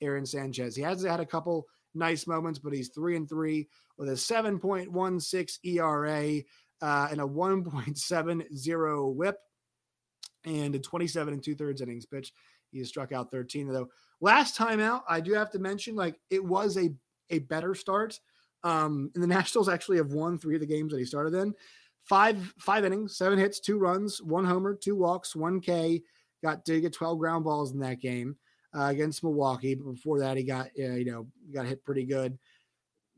Aaron 0.00 0.26
Sanchez. 0.26 0.76
He 0.76 0.82
has 0.82 1.02
had 1.02 1.20
a 1.20 1.26
couple 1.26 1.66
nice 1.94 2.26
moments, 2.26 2.58
but 2.58 2.72
he's 2.72 2.88
three 2.88 3.16
and 3.16 3.28
three 3.28 3.68
with 3.96 4.08
a 4.08 4.12
7.16 4.12 5.58
ERA 5.64 6.42
uh, 6.80 7.08
and 7.10 7.20
a 7.20 7.24
1.70 7.24 9.14
whip 9.14 9.38
and 10.44 10.74
a 10.74 10.78
27 10.78 11.34
and 11.34 11.42
two 11.42 11.54
thirds 11.54 11.80
innings 11.80 12.06
pitch. 12.06 12.32
He 12.70 12.78
has 12.78 12.88
struck 12.88 13.12
out 13.12 13.30
13 13.30 13.68
though. 13.68 13.88
Last 14.20 14.56
time 14.56 14.80
out, 14.80 15.02
I 15.08 15.20
do 15.20 15.32
have 15.34 15.50
to 15.52 15.58
mention 15.58 15.96
like 15.96 16.18
it 16.30 16.44
was 16.44 16.76
a 16.76 16.90
a 17.30 17.40
better 17.40 17.74
start. 17.74 18.18
Um, 18.64 19.10
and 19.14 19.22
the 19.22 19.28
Nationals 19.36 19.68
actually 19.68 19.98
have 19.98 20.12
won 20.12 20.38
three 20.38 20.54
of 20.54 20.60
the 20.60 20.66
games 20.66 20.92
that 20.92 20.98
he 20.98 21.04
started 21.04 21.34
in. 21.34 21.54
Five 22.04 22.54
five 22.58 22.84
innings, 22.84 23.16
seven 23.16 23.38
hits, 23.38 23.60
two 23.60 23.78
runs, 23.78 24.22
one 24.22 24.44
homer, 24.44 24.74
two 24.74 24.96
walks, 24.96 25.36
one 25.36 25.60
K. 25.60 26.02
Got 26.42 26.64
to 26.66 26.80
get 26.80 26.92
12 26.92 27.18
ground 27.18 27.44
balls 27.44 27.72
in 27.72 27.80
that 27.80 28.00
game 28.00 28.36
uh, 28.74 28.84
against 28.84 29.22
Milwaukee. 29.22 29.74
But 29.74 29.92
before 29.92 30.20
that, 30.20 30.36
he 30.36 30.42
got 30.42 30.68
uh, 30.78 30.94
you 30.94 31.04
know 31.04 31.26
got 31.52 31.66
hit 31.66 31.84
pretty 31.84 32.04
good. 32.04 32.38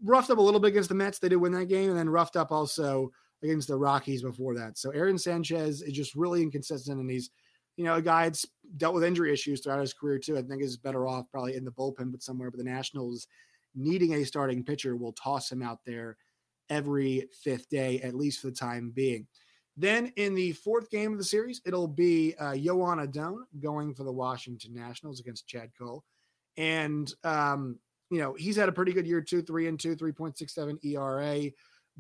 Roughed 0.03 0.31
up 0.31 0.39
a 0.39 0.43
little 0.43 0.61
bit 0.61 0.69
against 0.69 0.89
the 0.89 0.95
Mets. 0.95 1.19
They 1.19 1.29
did 1.29 1.37
win 1.37 1.53
that 1.53 1.67
game, 1.67 1.91
and 1.91 1.99
then 1.99 2.09
roughed 2.09 2.37
up 2.37 2.51
also 2.51 3.11
against 3.43 3.69
the 3.69 3.77
Rockies 3.77 4.23
before 4.23 4.55
that. 4.57 4.79
So 4.79 4.91
Aaron 4.91 5.19
Sanchez 5.19 5.83
is 5.83 5.93
just 5.93 6.15
really 6.15 6.43
inconsistent, 6.43 7.01
and 7.01 7.11
he's, 7.11 7.31
you 7.77 7.85
know, 7.85 7.95
a 7.95 8.03
guy 8.03 8.25
that's 8.25 8.47
dealt 8.77 8.95
with 8.95 9.05
injury 9.05 9.33
issues 9.33 9.61
throughout 9.61 9.81
his 9.81 9.93
career 9.95 10.19
too. 10.19 10.39
I 10.39 10.43
think 10.43 10.63
is 10.63 10.77
better 10.77 11.07
off 11.07 11.31
probably 11.31 11.57
in 11.57 11.65
the 11.65 11.73
bullpen, 11.73 12.11
but 12.11 12.23
somewhere. 12.23 12.51
But 12.51 12.59
the 12.59 12.65
Nationals 12.65 13.27
needing 13.75 14.15
a 14.15 14.25
starting 14.25 14.65
pitcher 14.65 14.97
will 14.97 15.13
toss 15.13 15.51
him 15.51 15.63
out 15.63 15.81
there 15.85 16.17
every 16.69 17.29
fifth 17.43 17.69
day, 17.69 18.01
at 18.01 18.15
least 18.15 18.41
for 18.41 18.49
the 18.49 18.57
time 18.57 18.91
being. 18.91 19.27
Then 19.77 20.13
in 20.17 20.35
the 20.35 20.53
fourth 20.53 20.91
game 20.91 21.13
of 21.13 21.19
the 21.19 21.25
series, 21.25 21.61
it'll 21.65 21.89
be 21.89 22.35
uh, 22.39 22.57
Joan 22.57 23.01
Adon 23.01 23.47
going 23.61 23.95
for 23.95 24.05
the 24.05 24.13
Washington 24.13 24.75
Nationals 24.75 25.21
against 25.21 25.47
Chad 25.47 25.71
Kuhl. 25.77 26.05
And, 26.57 27.13
um, 27.25 27.79
you 28.11 28.19
know, 28.19 28.35
he's 28.35 28.57
had 28.57 28.69
a 28.69 28.73
pretty 28.73 28.93
good 28.93 29.07
year 29.07 29.21
two, 29.21 29.43
three 29.43 29.69
and 29.69 29.79
two, 29.79 29.97
3.67 29.97 30.85
ERA, 30.85 31.51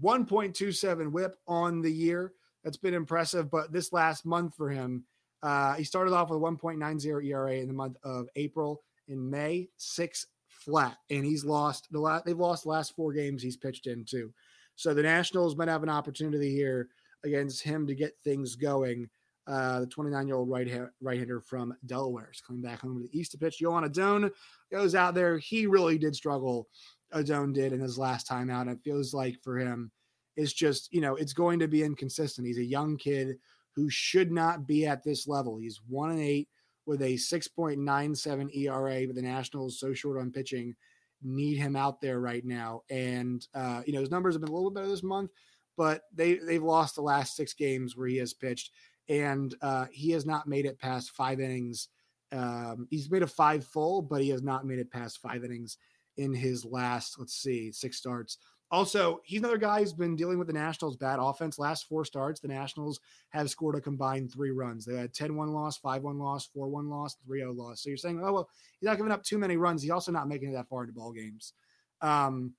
1.27 0.02 1.12
whip 1.12 1.36
on 1.46 1.80
the 1.80 1.92
year. 1.92 2.32
That's 2.64 2.76
been 2.76 2.94
impressive. 2.94 3.50
But 3.50 3.72
this 3.72 3.92
last 3.92 4.26
month 4.26 4.56
for 4.56 4.68
him, 4.68 5.04
uh, 5.42 5.74
he 5.74 5.84
started 5.84 6.12
off 6.12 6.30
with 6.30 6.40
1.90 6.40 7.24
ERA 7.24 7.54
in 7.54 7.68
the 7.68 7.74
month 7.74 7.96
of 8.04 8.28
April. 8.36 8.82
In 9.08 9.28
May, 9.28 9.68
six 9.76 10.26
flat, 10.60 10.96
and 11.10 11.24
he's 11.24 11.44
lost 11.44 11.88
the 11.90 12.00
last. 12.00 12.24
They've 12.24 12.38
lost 12.38 12.64
the 12.64 12.70
last 12.70 12.94
four 12.94 13.12
games 13.12 13.42
he's 13.42 13.56
pitched 13.56 13.86
in 13.86 14.04
too. 14.04 14.32
So 14.76 14.94
the 14.94 15.02
Nationals 15.02 15.56
might 15.56 15.68
have 15.68 15.82
an 15.82 15.88
opportunity 15.88 16.50
here 16.50 16.88
against 17.24 17.62
him 17.62 17.86
to 17.86 17.94
get 17.94 18.16
things 18.24 18.56
going. 18.56 19.08
Uh, 19.46 19.80
the 19.80 19.86
29 19.86 20.26
year 20.26 20.36
old 20.36 20.48
right 20.48 20.70
right 21.00 21.18
hander 21.18 21.40
from 21.40 21.74
Delaware 21.86 22.30
is 22.32 22.40
coming 22.40 22.62
back 22.62 22.80
home 22.80 22.96
to 22.96 23.02
the 23.02 23.18
East 23.18 23.32
to 23.32 23.38
pitch. 23.38 23.58
Joan 23.58 23.84
Adon 23.84 24.30
goes 24.70 24.94
out 24.94 25.14
there. 25.14 25.38
He 25.38 25.66
really 25.66 25.98
did 25.98 26.14
struggle 26.14 26.68
Adon 27.12 27.52
did 27.52 27.72
in 27.72 27.80
his 27.80 27.98
last 27.98 28.26
time 28.26 28.50
out. 28.50 28.68
It 28.68 28.78
feels 28.84 29.12
like 29.12 29.36
for 29.42 29.58
him, 29.58 29.90
it's 30.36 30.52
just, 30.52 30.92
you 30.92 31.00
know, 31.00 31.16
it's 31.16 31.32
going 31.32 31.58
to 31.58 31.68
be 31.68 31.82
inconsistent. 31.82 32.46
He's 32.46 32.58
a 32.58 32.64
young 32.64 32.96
kid 32.96 33.36
who 33.74 33.90
should 33.90 34.30
not 34.30 34.66
be 34.66 34.86
at 34.86 35.02
this 35.02 35.26
level. 35.26 35.58
He's 35.58 35.80
one 35.88 36.10
and 36.10 36.20
eight 36.20 36.48
with 36.90 37.02
a 37.02 37.14
6.97 37.14 38.56
ERA, 38.56 39.06
but 39.06 39.14
the 39.14 39.22
Nationals 39.22 39.78
so 39.78 39.94
short 39.94 40.18
on 40.18 40.32
pitching 40.32 40.74
need 41.22 41.56
him 41.56 41.76
out 41.76 42.00
there 42.00 42.18
right 42.18 42.44
now. 42.44 42.82
And 42.90 43.46
uh, 43.54 43.82
you 43.86 43.92
know, 43.92 44.00
his 44.00 44.10
numbers 44.10 44.34
have 44.34 44.42
been 44.42 44.50
a 44.50 44.52
little 44.52 44.72
better 44.72 44.88
this 44.88 45.04
month, 45.04 45.30
but 45.76 46.02
they 46.12 46.34
they've 46.34 46.60
lost 46.60 46.96
the 46.96 47.02
last 47.02 47.36
six 47.36 47.54
games 47.54 47.96
where 47.96 48.08
he 48.08 48.16
has 48.16 48.34
pitched, 48.34 48.72
and 49.08 49.54
uh, 49.62 49.86
he 49.92 50.10
has 50.10 50.26
not 50.26 50.48
made 50.48 50.66
it 50.66 50.80
past 50.80 51.12
five 51.12 51.38
innings. 51.38 51.90
Um, 52.32 52.88
he's 52.90 53.08
made 53.08 53.22
a 53.22 53.28
five 53.28 53.64
full, 53.64 54.02
but 54.02 54.20
he 54.20 54.30
has 54.30 54.42
not 54.42 54.66
made 54.66 54.80
it 54.80 54.90
past 54.90 55.20
five 55.20 55.44
innings 55.44 55.78
in 56.16 56.34
his 56.34 56.64
last, 56.64 57.20
let's 57.20 57.34
see, 57.34 57.70
six 57.70 57.98
starts. 57.98 58.38
Also, 58.72 59.20
he's 59.24 59.40
another 59.40 59.58
guy 59.58 59.80
who's 59.80 59.92
been 59.92 60.14
dealing 60.14 60.38
with 60.38 60.46
the 60.46 60.52
Nationals' 60.52 60.96
bad 60.96 61.18
offense. 61.20 61.58
Last 61.58 61.88
four 61.88 62.04
starts, 62.04 62.38
the 62.38 62.46
Nationals 62.46 63.00
have 63.30 63.50
scored 63.50 63.74
a 63.74 63.80
combined 63.80 64.32
three 64.32 64.52
runs. 64.52 64.84
They 64.84 64.96
had 64.96 65.12
10 65.12 65.34
1 65.34 65.52
loss, 65.52 65.76
5 65.78 66.02
1 66.02 66.18
loss, 66.18 66.46
4 66.46 66.68
1 66.68 66.88
loss, 66.88 67.16
3 67.26 67.40
0 67.40 67.52
loss. 67.52 67.82
So 67.82 67.88
you're 67.88 67.96
saying, 67.96 68.20
oh, 68.22 68.32
well, 68.32 68.48
he's 68.78 68.86
not 68.86 68.96
giving 68.96 69.10
up 69.10 69.24
too 69.24 69.38
many 69.38 69.56
runs. 69.56 69.82
He's 69.82 69.90
also 69.90 70.12
not 70.12 70.28
making 70.28 70.50
it 70.50 70.52
that 70.52 70.68
far 70.68 70.82
into 70.82 70.94
ball 70.94 71.12
games. 71.12 71.52
Um, 72.00 72.54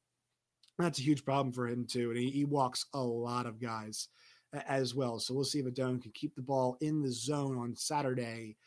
that's 0.78 1.00
a 1.00 1.04
huge 1.04 1.24
problem 1.24 1.54
for 1.54 1.68
him, 1.68 1.86
too. 1.86 2.10
And 2.10 2.20
he, 2.20 2.30
he 2.30 2.46
walks 2.46 2.88
a 2.94 3.02
lot 3.02 3.46
of 3.46 3.62
guys 3.62 4.10
as 4.68 4.94
well. 4.94 5.18
So 5.20 5.34
we'll 5.34 5.46
see 5.46 5.60
if 5.60 5.66
Adon 5.66 6.02
can 6.02 6.12
keep 6.12 6.36
the 6.36 6.42
ball 6.42 6.78
in 6.82 7.02
the 7.02 7.12
zone 7.12 7.58
on 7.58 7.76
Saturday 7.76 8.58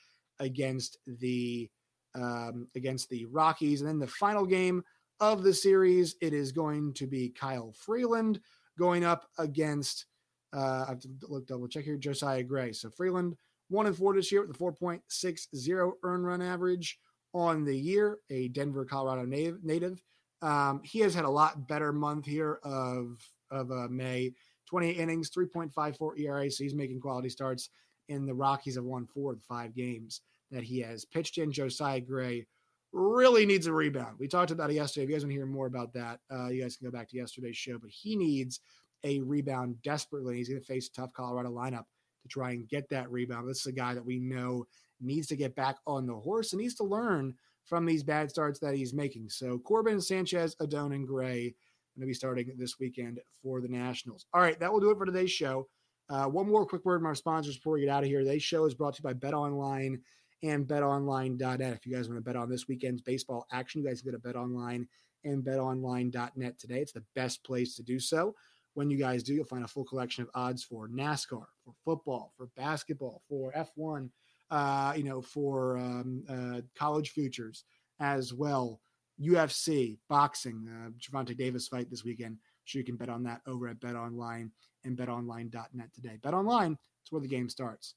against 0.41 0.99
the 1.07 1.71
um, 2.15 2.69
against 2.75 3.11
the 3.11 3.27
Rockies. 3.27 3.81
And 3.81 3.89
then 3.89 3.99
the 3.99 4.07
final 4.07 4.47
game 4.47 4.85
of 5.21 5.43
the 5.43 5.55
series, 5.55 6.17
it 6.21 6.33
is 6.33 6.53
going 6.53 6.93
to 6.95 7.07
be 7.07 7.29
Kyle 7.29 7.73
Freeland 7.73 8.41
going 8.79 9.05
up 9.05 9.27
against, 9.39 10.07
uh, 10.55 10.85
I 10.87 10.91
have 10.91 11.01
to 11.01 11.09
look 11.29 11.47
double 11.47 11.69
check 11.69 11.85
here, 11.85 11.97
Josiah 11.97 12.43
Gray. 12.43 12.73
So 12.73 12.91
Freeland, 12.91 13.37
one 13.69 13.87
and 13.87 13.97
four 13.97 14.15
this 14.15 14.31
year 14.31 14.47
with 14.47 14.57
a 14.57 14.59
4.60 14.59 15.93
earn 16.03 16.23
run 16.23 16.43
average 16.43 16.99
on 17.33 17.65
the 17.65 17.77
year, 17.77 18.19
a 18.31 18.49
Denver, 18.49 18.85
Colorado 18.85 19.25
native. 19.25 20.03
Um, 20.43 20.81
he 20.85 21.01
has 21.01 21.15
had 21.15 21.25
a 21.25 21.31
lot 21.31 21.67
better 21.67 21.93
month 21.93 22.27
here 22.27 22.61
of, 22.63 23.19
of 23.51 23.71
uh, 23.71 23.89
May. 23.89 24.35
28 24.67 24.97
innings, 24.97 25.31
3.54 25.31 26.19
ERA. 26.19 26.51
So 26.51 26.65
he's 26.65 26.75
making 26.75 27.01
quality 27.01 27.29
starts. 27.29 27.71
And 28.09 28.29
the 28.29 28.35
Rockies 28.35 28.77
have 28.77 28.85
won 28.85 29.07
four 29.07 29.33
of 29.33 29.39
the 29.39 29.45
five 29.45 29.75
games 29.75 30.21
that 30.51 30.63
he 30.63 30.81
has 30.81 31.05
pitched 31.05 31.39
in. 31.39 31.53
Josiah 31.53 32.01
Gray 32.01 32.47
really 32.95 33.45
needs 33.45 33.67
a 33.67 33.73
rebound. 33.73 34.17
We 34.19 34.29
talked 34.29 34.51
about 34.51 34.71
it 34.71 34.75
yesterday. 34.75 35.05
If 35.05 35.11
you 35.11 35.17
guys 35.17 35.25
want 35.25 35.33
to 35.33 35.37
hear 35.37 35.47
more 35.47 35.67
about 35.67 35.93
that, 35.95 36.21
uh, 36.33 36.49
you 36.49 36.63
guys 36.63 36.77
can 36.77 36.87
go 36.87 36.97
back 36.97 37.09
to 37.11 37.17
yesterday's 37.17 37.57
show. 37.57 37.79
But 37.79 37.91
he 37.91 38.17
needs 38.17 38.61
a 39.03 39.21
rebound 39.21 39.83
desperately. 39.83 40.37
He's 40.37 40.49
going 40.49 40.61
to 40.61 40.67
face 40.67 40.89
a 40.89 40.93
tough 40.93 41.13
Colorado 41.13 41.51
lineup 41.51 41.85
to 42.23 42.29
try 42.29 42.53
and 42.53 42.69
get 42.69 42.89
that 42.91 43.11
rebound. 43.11 43.49
This 43.49 43.61
is 43.61 43.67
a 43.67 43.73
guy 43.73 43.95
that 43.95 44.05
we 44.05 44.19
know 44.19 44.67
needs 45.01 45.27
to 45.27 45.37
get 45.37 45.55
back 45.55 45.77
on 45.87 46.07
the 46.07 46.15
horse 46.15 46.53
and 46.53 46.63
needs 46.63 46.77
to 46.77 46.85
learn 46.85 47.35
from 47.67 47.85
these 47.85 48.03
bad 48.03 48.31
starts 48.31 48.59
that 48.61 48.75
he's 48.75 48.95
making. 48.95 49.29
So 49.29 49.59
Corbin, 49.59 50.01
Sanchez, 50.01 50.57
Adon, 50.61 50.93
and 50.93 51.07
Gray 51.07 51.55
going 51.97 52.07
to 52.07 52.11
be 52.11 52.15
starting 52.15 52.53
this 52.57 52.79
weekend 52.79 53.21
for 53.43 53.61
the 53.61 53.69
Nationals. 53.69 54.27
All 54.35 54.41
right, 54.41 54.59
that 54.59 54.73
will 54.73 54.81
do 54.81 54.91
it 54.91 54.99
for 54.99 55.07
today's 55.07 55.31
show. 55.31 55.69
Uh, 56.11 56.27
one 56.27 56.49
more 56.49 56.67
quick 56.67 56.85
word 56.85 56.99
from 56.99 57.07
our 57.07 57.15
sponsors 57.15 57.57
before 57.57 57.75
we 57.75 57.81
get 57.81 57.89
out 57.89 58.03
of 58.03 58.09
here. 58.09 58.21
Today's 58.21 58.43
show 58.43 58.65
is 58.65 58.75
brought 58.75 58.95
to 58.95 59.01
you 59.01 59.05
by 59.05 59.13
Bet 59.13 59.35
Online 59.35 60.01
and 60.45 60.67
betonline.net. 60.67 61.73
If 61.73 61.87
you 61.87 61.97
guys 61.97 62.09
want 62.09 62.19
to 62.19 62.25
bet 62.25 62.37
on 62.37 62.51
this 62.51 62.69
weekend's 62.69 63.01
baseball 63.01 63.47
action, 63.51 63.81
you 63.81 63.89
guys 63.89 64.03
can 64.03 64.13
go 64.13 64.19
to 64.19 64.23
betonline 64.23 64.87
and 65.25 65.43
betonline.net 65.43 66.59
today. 66.59 66.81
It's 66.81 66.93
the 66.93 67.05
best 67.15 67.43
place 67.45 67.75
to 67.77 67.83
do 67.83 67.99
so. 67.99 68.35
When 68.75 68.91
you 68.91 68.99
guys 68.99 69.23
do, 69.23 69.33
you'll 69.33 69.47
find 69.47 69.65
a 69.65 69.69
full 69.69 69.85
collection 69.85 70.23
of 70.23 70.31
odds 70.35 70.63
for 70.63 70.89
NASCAR, 70.89 71.47
for 71.65 71.75
football, 71.85 72.33
for 72.37 72.49
basketball, 72.57 73.23
for 73.27 73.53
F1, 73.53 74.11
uh, 74.51 74.93
you 74.97 75.05
know, 75.05 75.23
for 75.23 75.79
um, 75.79 76.25
uh, 76.29 76.61
college 76.77 77.11
futures 77.11 77.65
as 78.01 78.35
well. 78.35 78.81
UFC, 79.21 79.97
boxing, 80.09 80.69
uh, 80.69 80.91
Gervonta 80.99 81.37
Davis 81.37 81.69
fight 81.69 81.89
this 81.89 82.05
weekend. 82.05 82.37
Sure, 82.65 82.81
you 82.81 82.85
can 82.85 82.97
bet 82.97 83.09
on 83.09 83.23
that 83.23 83.41
over 83.47 83.69
at 83.69 83.81
BetOnline 83.81 84.51
and 84.85 84.97
BetOnline.net 84.97 85.95
today. 85.95 86.19
BetOnline, 86.21 86.77
it's 87.03 87.13
where 87.13 87.23
the 87.23 87.29
game 87.29 87.49
starts. 87.49 87.95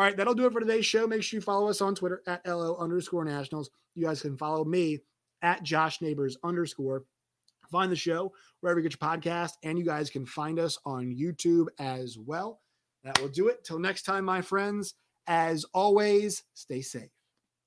All 0.00 0.06
right, 0.06 0.16
that'll 0.16 0.32
do 0.32 0.46
it 0.46 0.52
for 0.54 0.60
today's 0.60 0.86
show. 0.86 1.06
Make 1.06 1.22
sure 1.22 1.36
you 1.36 1.42
follow 1.42 1.68
us 1.68 1.82
on 1.82 1.94
Twitter 1.94 2.22
at 2.26 2.40
LO 2.46 2.74
underscore 2.78 3.22
nationals. 3.22 3.68
You 3.94 4.06
guys 4.06 4.22
can 4.22 4.38
follow 4.38 4.64
me 4.64 5.00
at 5.42 5.62
Josh 5.62 6.00
Neighbors 6.00 6.38
underscore. 6.42 7.04
Find 7.70 7.92
the 7.92 7.96
show 7.96 8.32
wherever 8.62 8.80
you 8.80 8.88
get 8.88 8.98
your 8.98 9.10
podcast, 9.10 9.50
and 9.62 9.78
you 9.78 9.84
guys 9.84 10.08
can 10.08 10.24
find 10.24 10.58
us 10.58 10.78
on 10.86 11.14
YouTube 11.14 11.66
as 11.78 12.16
well. 12.16 12.62
That 13.04 13.20
will 13.20 13.28
do 13.28 13.48
it. 13.48 13.62
Till 13.62 13.78
next 13.78 14.04
time, 14.04 14.24
my 14.24 14.40
friends. 14.40 14.94
As 15.26 15.66
always, 15.74 16.44
stay 16.54 16.80
safe. 16.80 17.10